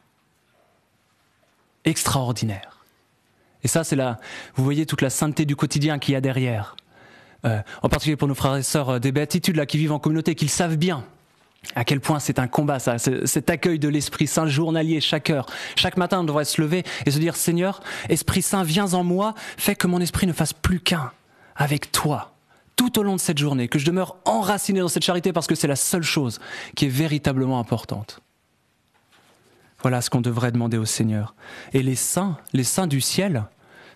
Extraordinaire. 1.85 2.83
Et 3.63 3.67
ça, 3.67 3.83
c'est 3.83 3.95
là, 3.95 4.19
vous 4.55 4.63
voyez 4.63 4.87
toute 4.87 5.03
la 5.03 5.11
sainteté 5.11 5.45
du 5.45 5.55
quotidien 5.55 5.99
qu'il 5.99 6.15
y 6.15 6.17
a 6.17 6.21
derrière. 6.21 6.75
Euh, 7.45 7.61
en 7.83 7.89
particulier 7.89 8.15
pour 8.15 8.27
nos 8.27 8.35
frères 8.35 8.55
et 8.55 8.63
sœurs 8.63 8.89
euh, 8.89 8.99
des 8.99 9.11
béatitudes 9.11 9.55
là 9.55 9.67
qui 9.67 9.77
vivent 9.77 9.91
en 9.91 9.99
communauté, 9.99 10.33
qu'ils 10.33 10.49
savent 10.49 10.77
bien 10.77 11.05
à 11.75 11.85
quel 11.85 11.99
point 11.99 12.19
c'est 12.19 12.39
un 12.39 12.47
combat, 12.47 12.79
ça, 12.79 12.97
cet 12.97 13.49
accueil 13.49 13.79
de 13.79 13.87
l'Esprit 13.87 14.27
Saint 14.27 14.47
journalier 14.47 14.99
chaque 14.99 15.29
heure. 15.29 15.45
Chaque 15.75 15.97
matin, 15.97 16.21
on 16.21 16.23
devrait 16.23 16.45
se 16.45 16.59
lever 16.59 16.83
et 17.05 17.11
se 17.11 17.19
dire, 17.19 17.35
Seigneur, 17.35 17.81
Esprit 18.09 18.41
Saint, 18.41 18.63
viens 18.63 18.93
en 18.93 19.03
moi, 19.03 19.35
fais 19.57 19.75
que 19.75 19.87
mon 19.87 20.01
esprit 20.01 20.27
ne 20.27 20.33
fasse 20.33 20.53
plus 20.53 20.79
qu'un 20.79 21.11
avec 21.55 21.91
toi 21.91 22.33
tout 22.75 22.97
au 22.97 23.03
long 23.03 23.15
de 23.15 23.21
cette 23.21 23.37
journée, 23.37 23.67
que 23.67 23.77
je 23.77 23.85
demeure 23.85 24.15
enraciné 24.25 24.79
dans 24.79 24.87
cette 24.87 25.03
charité 25.03 25.33
parce 25.33 25.45
que 25.45 25.53
c'est 25.53 25.67
la 25.67 25.75
seule 25.75 26.03
chose 26.03 26.39
qui 26.75 26.85
est 26.85 26.89
véritablement 26.89 27.59
importante. 27.59 28.21
Voilà 29.83 30.01
ce 30.01 30.09
qu'on 30.09 30.21
devrait 30.21 30.51
demander 30.51 30.77
au 30.77 30.85
Seigneur. 30.85 31.35
Et 31.73 31.83
les 31.83 31.95
saints, 31.95 32.37
les 32.53 32.63
saints 32.63 32.87
du 32.87 32.99
ciel, 33.01 33.45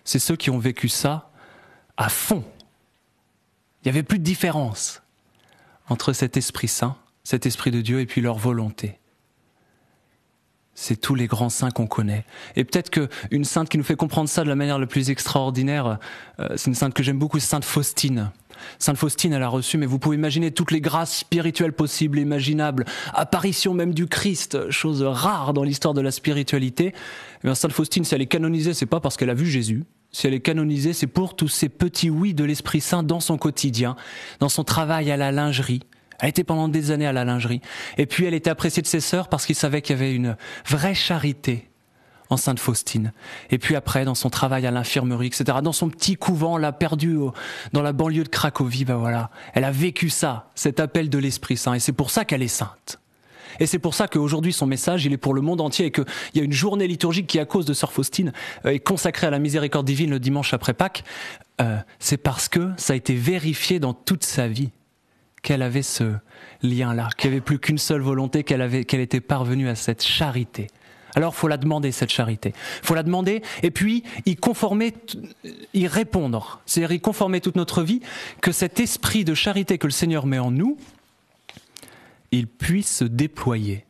c'est 0.04 0.20
ceux 0.20 0.36
qui 0.36 0.50
ont 0.50 0.58
vécu 0.58 0.88
ça 0.88 1.30
à 1.96 2.08
fond. 2.08 2.44
Il 3.82 3.86
n'y 3.86 3.90
avait 3.90 4.04
plus 4.04 4.20
de 4.20 4.24
différence 4.24 5.02
entre 5.88 6.12
cet 6.12 6.36
Esprit 6.36 6.68
Saint 6.68 6.96
cet 7.26 7.44
Esprit 7.44 7.72
de 7.72 7.80
Dieu 7.80 7.98
et 7.98 8.06
puis 8.06 8.20
leur 8.20 8.38
volonté. 8.38 9.00
C'est 10.74 10.94
tous 10.94 11.16
les 11.16 11.26
grands 11.26 11.48
saints 11.48 11.72
qu'on 11.72 11.88
connaît. 11.88 12.24
Et 12.54 12.62
peut-être 12.62 12.88
qu'une 12.88 13.44
sainte 13.44 13.68
qui 13.68 13.78
nous 13.78 13.84
fait 13.84 13.96
comprendre 13.96 14.28
ça 14.28 14.44
de 14.44 14.48
la 14.48 14.54
manière 14.54 14.78
la 14.78 14.86
plus 14.86 15.10
extraordinaire, 15.10 15.98
euh, 16.38 16.46
c'est 16.54 16.68
une 16.68 16.76
sainte 16.76 16.94
que 16.94 17.02
j'aime 17.02 17.18
beaucoup, 17.18 17.40
Sainte 17.40 17.64
Faustine. 17.64 18.30
Sainte 18.78 18.96
Faustine, 18.96 19.32
elle 19.32 19.42
a 19.42 19.48
reçu, 19.48 19.76
mais 19.76 19.86
vous 19.86 19.98
pouvez 19.98 20.14
imaginer 20.14 20.52
toutes 20.52 20.70
les 20.70 20.80
grâces 20.80 21.18
spirituelles 21.18 21.72
possibles, 21.72 22.20
imaginables, 22.20 22.84
apparition 23.12 23.74
même 23.74 23.92
du 23.92 24.06
Christ, 24.06 24.70
chose 24.70 25.02
rare 25.02 25.52
dans 25.52 25.64
l'histoire 25.64 25.94
de 25.94 26.02
la 26.02 26.12
spiritualité. 26.12 26.94
Eh 27.42 27.54
Sainte 27.56 27.72
Faustine, 27.72 28.04
si 28.04 28.14
elle 28.14 28.22
est 28.22 28.26
canonisée, 28.26 28.72
c'est 28.72 28.86
pas 28.86 29.00
parce 29.00 29.16
qu'elle 29.16 29.30
a 29.30 29.34
vu 29.34 29.46
Jésus. 29.46 29.82
Si 30.12 30.28
elle 30.28 30.34
est 30.34 30.40
canonisée, 30.40 30.92
c'est 30.92 31.08
pour 31.08 31.34
tous 31.34 31.48
ces 31.48 31.70
petits 31.70 32.08
oui 32.08 32.34
de 32.34 32.44
l'Esprit 32.44 32.80
Saint 32.80 33.02
dans 33.02 33.18
son 33.18 33.36
quotidien, 33.36 33.96
dans 34.38 34.48
son 34.48 34.62
travail 34.62 35.10
à 35.10 35.16
la 35.16 35.32
lingerie, 35.32 35.80
elle 36.20 36.28
était 36.28 36.44
pendant 36.44 36.68
des 36.68 36.90
années 36.90 37.06
à 37.06 37.12
la 37.12 37.24
lingerie. 37.24 37.60
Et 37.98 38.06
puis 38.06 38.24
elle 38.24 38.34
était 38.34 38.50
appréciée 38.50 38.82
de 38.82 38.86
ses 38.86 39.00
sœurs 39.00 39.28
parce 39.28 39.46
qu'ils 39.46 39.56
savaient 39.56 39.82
qu'il 39.82 39.96
y 39.96 39.98
avait 39.98 40.14
une 40.14 40.36
vraie 40.66 40.94
charité 40.94 41.68
en 42.30 42.36
Sainte 42.36 42.58
Faustine. 42.58 43.12
Et 43.50 43.58
puis 43.58 43.76
après, 43.76 44.04
dans 44.04 44.14
son 44.14 44.30
travail 44.30 44.66
à 44.66 44.70
l'infirmerie, 44.70 45.28
etc., 45.28 45.58
dans 45.62 45.72
son 45.72 45.88
petit 45.88 46.16
couvent, 46.16 46.58
là, 46.58 46.72
perdu 46.72 47.18
dans 47.72 47.82
la 47.82 47.92
banlieue 47.92 48.24
de 48.24 48.28
Cracovie, 48.28 48.84
ben 48.84 48.96
voilà, 48.96 49.30
elle 49.54 49.64
a 49.64 49.70
vécu 49.70 50.10
ça, 50.10 50.50
cet 50.54 50.80
appel 50.80 51.08
de 51.08 51.18
l'Esprit 51.18 51.56
Saint. 51.56 51.74
Et 51.74 51.80
c'est 51.80 51.92
pour 51.92 52.10
ça 52.10 52.24
qu'elle 52.24 52.42
est 52.42 52.48
sainte. 52.48 52.98
Et 53.58 53.66
c'est 53.66 53.78
pour 53.78 53.94
ça 53.94 54.06
qu'aujourd'hui, 54.06 54.52
son 54.52 54.66
message, 54.66 55.06
il 55.06 55.12
est 55.12 55.18
pour 55.18 55.32
le 55.32 55.40
monde 55.40 55.60
entier 55.62 55.86
et 55.86 55.90
qu'il 55.90 56.04
y 56.34 56.40
a 56.40 56.42
une 56.42 56.52
journée 56.52 56.86
liturgique 56.86 57.26
qui, 57.26 57.38
à 57.38 57.46
cause 57.46 57.64
de 57.64 57.72
Sœur 57.72 57.92
Faustine, 57.92 58.32
euh, 58.66 58.70
est 58.70 58.80
consacrée 58.80 59.26
à 59.26 59.30
la 59.30 59.38
miséricorde 59.38 59.86
divine 59.86 60.10
le 60.10 60.18
dimanche 60.18 60.52
après 60.52 60.74
Pâques. 60.74 61.04
Euh, 61.60 61.78
c'est 61.98 62.18
parce 62.18 62.48
que 62.48 62.72
ça 62.76 62.92
a 62.92 62.96
été 62.96 63.14
vérifié 63.14 63.78
dans 63.80 63.94
toute 63.94 64.24
sa 64.24 64.46
vie 64.46 64.70
qu'elle 65.46 65.62
avait 65.62 65.82
ce 65.82 66.14
lien-là, 66.64 67.08
qu'il 67.16 67.30
n'y 67.30 67.36
avait 67.36 67.40
plus 67.40 67.60
qu'une 67.60 67.78
seule 67.78 68.00
volonté, 68.00 68.42
qu'elle 68.42 68.62
avait, 68.62 68.84
qu'elle 68.84 69.00
était 69.00 69.20
parvenue 69.20 69.68
à 69.68 69.76
cette 69.76 70.02
charité. 70.02 70.66
Alors, 71.14 71.36
faut 71.36 71.46
la 71.46 71.56
demander 71.56 71.92
cette 71.92 72.10
charité. 72.10 72.52
Faut 72.82 72.96
la 72.96 73.04
demander 73.04 73.42
et 73.62 73.70
puis 73.70 74.02
y 74.26 74.34
conformer, 74.34 74.92
y 75.72 75.86
répondre. 75.86 76.60
C'est-à-dire 76.66 76.96
y 76.96 77.00
conformer 77.00 77.40
toute 77.40 77.54
notre 77.54 77.84
vie, 77.84 78.00
que 78.40 78.50
cet 78.50 78.80
esprit 78.80 79.24
de 79.24 79.34
charité 79.34 79.78
que 79.78 79.86
le 79.86 79.92
Seigneur 79.92 80.26
met 80.26 80.40
en 80.40 80.50
nous, 80.50 80.78
il 82.32 82.48
puisse 82.48 82.96
se 82.96 83.04
déployer. 83.04 83.84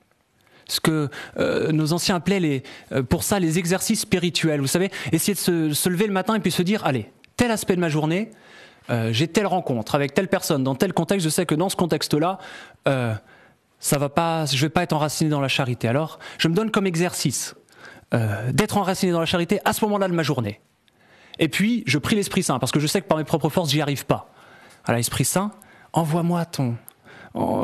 Ce 0.68 0.78
que 0.78 1.08
euh, 1.38 1.72
nos 1.72 1.94
anciens 1.94 2.16
appelaient 2.16 2.64
euh, 2.92 3.02
pour 3.02 3.22
ça 3.22 3.40
les 3.40 3.58
exercices 3.58 4.00
spirituels. 4.00 4.60
Vous 4.60 4.66
savez, 4.66 4.90
essayer 5.10 5.32
de 5.32 5.38
se, 5.38 5.72
se 5.72 5.88
lever 5.88 6.06
le 6.06 6.12
matin 6.12 6.34
et 6.34 6.40
puis 6.40 6.52
se 6.52 6.62
dire, 6.62 6.84
allez, 6.84 7.10
tel 7.38 7.50
aspect 7.50 7.76
de 7.76 7.80
ma 7.80 7.88
journée, 7.88 8.30
euh, 8.90 9.12
j'ai 9.12 9.28
telle 9.28 9.46
rencontre 9.46 9.94
avec 9.94 10.14
telle 10.14 10.28
personne, 10.28 10.62
dans 10.62 10.74
tel 10.74 10.92
contexte, 10.92 11.24
je 11.24 11.30
sais 11.30 11.46
que 11.46 11.54
dans 11.54 11.68
ce 11.68 11.76
contexte-là, 11.76 12.38
euh, 12.88 13.14
ça 13.80 13.98
va 13.98 14.08
pas, 14.08 14.46
je 14.46 14.60
vais 14.60 14.68
pas 14.70 14.82
être 14.82 14.92
enraciné 14.92 15.30
dans 15.30 15.40
la 15.40 15.48
charité. 15.48 15.88
Alors, 15.88 16.18
je 16.38 16.48
me 16.48 16.54
donne 16.54 16.70
comme 16.70 16.86
exercice 16.86 17.54
euh, 18.14 18.52
d'être 18.52 18.76
enraciné 18.76 19.12
dans 19.12 19.20
la 19.20 19.26
charité 19.26 19.60
à 19.64 19.72
ce 19.72 19.84
moment-là 19.84 20.08
de 20.08 20.14
ma 20.14 20.22
journée. 20.22 20.60
Et 21.38 21.48
puis, 21.48 21.82
je 21.86 21.98
prie 21.98 22.16
l'Esprit 22.16 22.42
Saint, 22.42 22.58
parce 22.58 22.72
que 22.72 22.80
je 22.80 22.86
sais 22.86 23.00
que 23.02 23.06
par 23.06 23.18
mes 23.18 23.24
propres 23.24 23.48
forces, 23.48 23.70
j'y 23.70 23.82
arrive 23.82 24.06
pas. 24.06 24.30
Alors, 24.84 24.96
l'Esprit 24.96 25.24
Saint, 25.24 25.50
envoie-moi 25.92 26.44
ton, 26.46 26.76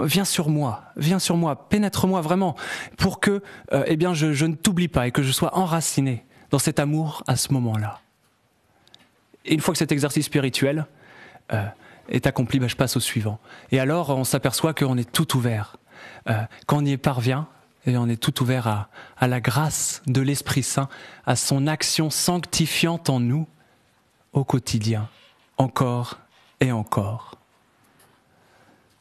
viens 0.04 0.24
sur 0.24 0.48
moi, 0.50 0.82
viens 0.96 1.18
sur 1.18 1.36
moi, 1.36 1.68
pénètre-moi 1.68 2.20
vraiment, 2.20 2.56
pour 2.98 3.20
que, 3.20 3.42
eh 3.86 3.96
bien, 3.96 4.12
je, 4.12 4.32
je 4.32 4.44
ne 4.44 4.54
t'oublie 4.54 4.88
pas 4.88 5.06
et 5.06 5.12
que 5.12 5.22
je 5.22 5.32
sois 5.32 5.56
enraciné 5.56 6.26
dans 6.50 6.58
cet 6.58 6.80
amour 6.80 7.22
à 7.26 7.36
ce 7.36 7.52
moment-là. 7.54 8.00
Et 9.44 9.54
une 9.54 9.60
fois 9.60 9.72
que 9.72 9.78
cet 9.78 9.92
exercice 9.92 10.26
spirituel, 10.26 10.86
euh, 11.52 11.64
est 12.08 12.26
accompli, 12.26 12.58
ben, 12.58 12.68
je 12.68 12.76
passe 12.76 12.96
au 12.96 13.00
suivant. 13.00 13.38
Et 13.70 13.80
alors, 13.80 14.10
on 14.10 14.24
s'aperçoit 14.24 14.74
qu'on 14.74 14.96
est 14.96 15.10
tout 15.10 15.36
ouvert. 15.36 15.76
Euh, 16.28 16.42
quand 16.66 16.78
on 16.78 16.84
y 16.84 16.96
parvient, 16.96 17.48
et 17.86 17.96
on 17.96 18.08
est 18.08 18.16
tout 18.20 18.42
ouvert 18.42 18.88
à, 19.18 19.28
la 19.28 19.40
grâce 19.40 20.02
de 20.06 20.20
l'Esprit 20.20 20.62
Saint, 20.62 20.88
à 21.26 21.34
son 21.34 21.66
action 21.66 22.10
sanctifiante 22.10 23.10
en 23.10 23.18
nous 23.18 23.48
au 24.32 24.44
quotidien, 24.44 25.08
encore 25.58 26.20
et 26.60 26.70
encore. 26.70 27.34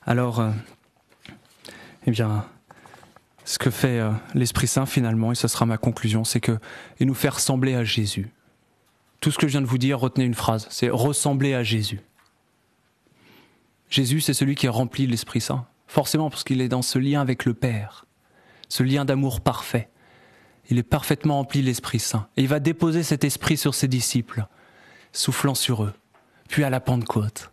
Alors, 0.05 0.39
euh, 0.39 0.51
eh 2.07 2.11
bien, 2.11 2.43
ce 3.45 3.59
que 3.59 3.69
fait 3.69 4.01
l'Esprit 4.33 4.67
Saint 4.67 4.87
finalement, 4.87 5.31
et 5.31 5.35
ce 5.35 5.47
sera 5.47 5.67
ma 5.67 5.77
conclusion, 5.77 6.23
c'est 6.23 6.39
que 6.39 6.57
il 6.99 7.05
nous 7.05 7.13
fait 7.13 7.29
ressembler 7.29 7.75
à 7.75 7.83
Jésus. 7.83 8.31
Tout 9.19 9.29
ce 9.29 9.37
que 9.37 9.47
je 9.47 9.51
viens 9.51 9.61
de 9.61 9.67
vous 9.67 9.77
dire, 9.77 9.99
retenez 9.99 10.25
une 10.25 10.33
phrase, 10.33 10.67
c'est 10.71 10.89
ressembler 10.89 11.53
à 11.53 11.61
Jésus. 11.61 12.01
Jésus, 13.91 14.21
c'est 14.21 14.33
celui 14.33 14.55
qui 14.55 14.67
est 14.67 14.69
rempli 14.69 15.05
l'Esprit 15.05 15.41
Saint, 15.41 15.65
forcément 15.85 16.29
parce 16.29 16.45
qu'il 16.45 16.61
est 16.61 16.69
dans 16.69 16.81
ce 16.81 16.97
lien 16.97 17.19
avec 17.19 17.43
le 17.43 17.53
Père, 17.53 18.05
ce 18.69 18.83
lien 18.83 19.03
d'amour 19.03 19.41
parfait. 19.41 19.89
Il 20.69 20.77
est 20.77 20.83
parfaitement 20.83 21.35
rempli 21.35 21.61
l'Esprit 21.61 21.99
Saint. 21.99 22.27
Et 22.37 22.43
il 22.43 22.47
va 22.47 22.61
déposer 22.61 23.03
cet 23.03 23.25
esprit 23.25 23.57
sur 23.57 23.75
ses 23.75 23.89
disciples, 23.89 24.45
soufflant 25.11 25.55
sur 25.55 25.83
eux. 25.83 25.93
Puis 26.47 26.63
à 26.63 26.69
la 26.69 26.79
Pentecôte, 26.79 27.51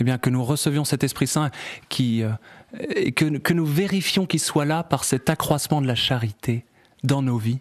eh 0.00 0.04
bien 0.04 0.18
que 0.18 0.28
nous 0.28 0.42
recevions 0.42 0.84
cet 0.84 1.04
Esprit 1.04 1.28
Saint 1.28 1.52
qui, 1.88 2.24
euh, 2.24 2.32
que 3.12 3.52
nous 3.52 3.66
vérifions 3.66 4.26
qu'il 4.26 4.40
soit 4.40 4.64
là 4.64 4.82
par 4.82 5.04
cet 5.04 5.30
accroissement 5.30 5.80
de 5.80 5.86
la 5.86 5.94
charité 5.94 6.64
dans 7.04 7.22
nos 7.22 7.38
vies. 7.38 7.60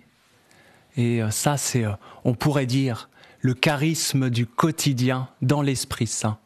Et 0.98 1.22
euh, 1.22 1.30
ça, 1.30 1.58
c'est, 1.58 1.86
euh, 1.86 1.92
on 2.24 2.34
pourrait 2.34 2.66
dire, 2.66 3.10
le 3.42 3.54
charisme 3.54 4.32
du 4.32 4.48
quotidien 4.48 5.30
dans 5.44 5.62
l'Esprit 5.62 6.08
Saint 6.08 6.40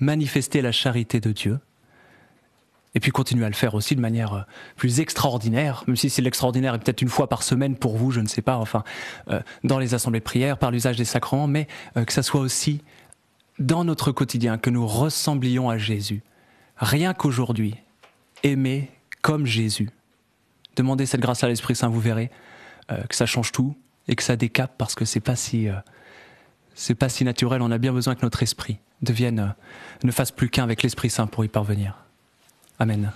manifester 0.00 0.62
la 0.62 0.72
charité 0.72 1.20
de 1.20 1.32
Dieu, 1.32 1.60
et 2.94 3.00
puis 3.00 3.10
continuer 3.10 3.44
à 3.44 3.48
le 3.48 3.54
faire 3.54 3.74
aussi 3.74 3.94
de 3.94 4.00
manière 4.00 4.34
euh, 4.34 4.42
plus 4.76 5.00
extraordinaire, 5.00 5.84
même 5.86 5.96
si 5.96 6.10
c'est 6.10 6.22
l'extraordinaire 6.22 6.74
et 6.74 6.78
peut-être 6.78 7.02
une 7.02 7.08
fois 7.08 7.28
par 7.28 7.42
semaine 7.42 7.76
pour 7.76 7.96
vous, 7.96 8.10
je 8.10 8.20
ne 8.20 8.26
sais 8.26 8.42
pas, 8.42 8.56
enfin, 8.56 8.82
euh, 9.28 9.40
dans 9.62 9.78
les 9.78 9.94
assemblées 9.94 10.20
de 10.20 10.54
par 10.54 10.70
l'usage 10.70 10.96
des 10.96 11.04
sacrements, 11.04 11.46
mais 11.46 11.68
euh, 11.96 12.04
que 12.04 12.12
ça 12.12 12.22
soit 12.22 12.40
aussi 12.40 12.82
dans 13.58 13.84
notre 13.84 14.10
quotidien, 14.10 14.58
que 14.58 14.70
nous 14.70 14.86
ressemblions 14.86 15.68
à 15.68 15.78
Jésus. 15.78 16.22
Rien 16.76 17.12
qu'aujourd'hui, 17.14 17.76
aimer 18.42 18.90
comme 19.22 19.44
Jésus. 19.44 19.90
Demandez 20.76 21.04
cette 21.04 21.20
grâce 21.20 21.44
à 21.44 21.48
l'Esprit 21.48 21.76
Saint, 21.76 21.88
vous 21.88 22.00
verrez 22.00 22.30
que 23.08 23.14
ça 23.14 23.26
change 23.26 23.52
tout 23.52 23.76
et 24.08 24.16
que 24.16 24.22
ça 24.22 24.34
décape 24.34 24.72
parce 24.76 24.96
que 24.96 25.04
c'est 25.04 25.20
pas 25.20 25.36
si 25.36 25.68
c'est 26.74 26.94
pas 26.94 27.08
si 27.08 27.24
naturel. 27.24 27.62
On 27.62 27.70
a 27.70 27.78
bien 27.78 27.92
besoin 27.92 28.14
que 28.14 28.22
notre 28.22 28.42
esprit 28.42 28.78
devienne, 29.02 29.54
ne 30.02 30.10
fasse 30.10 30.30
plus 30.30 30.50
qu'un 30.50 30.64
avec 30.64 30.82
l'Esprit 30.82 31.10
Saint 31.10 31.26
pour 31.26 31.44
y 31.44 31.48
parvenir. 31.48 31.94
Amen. 32.78 33.12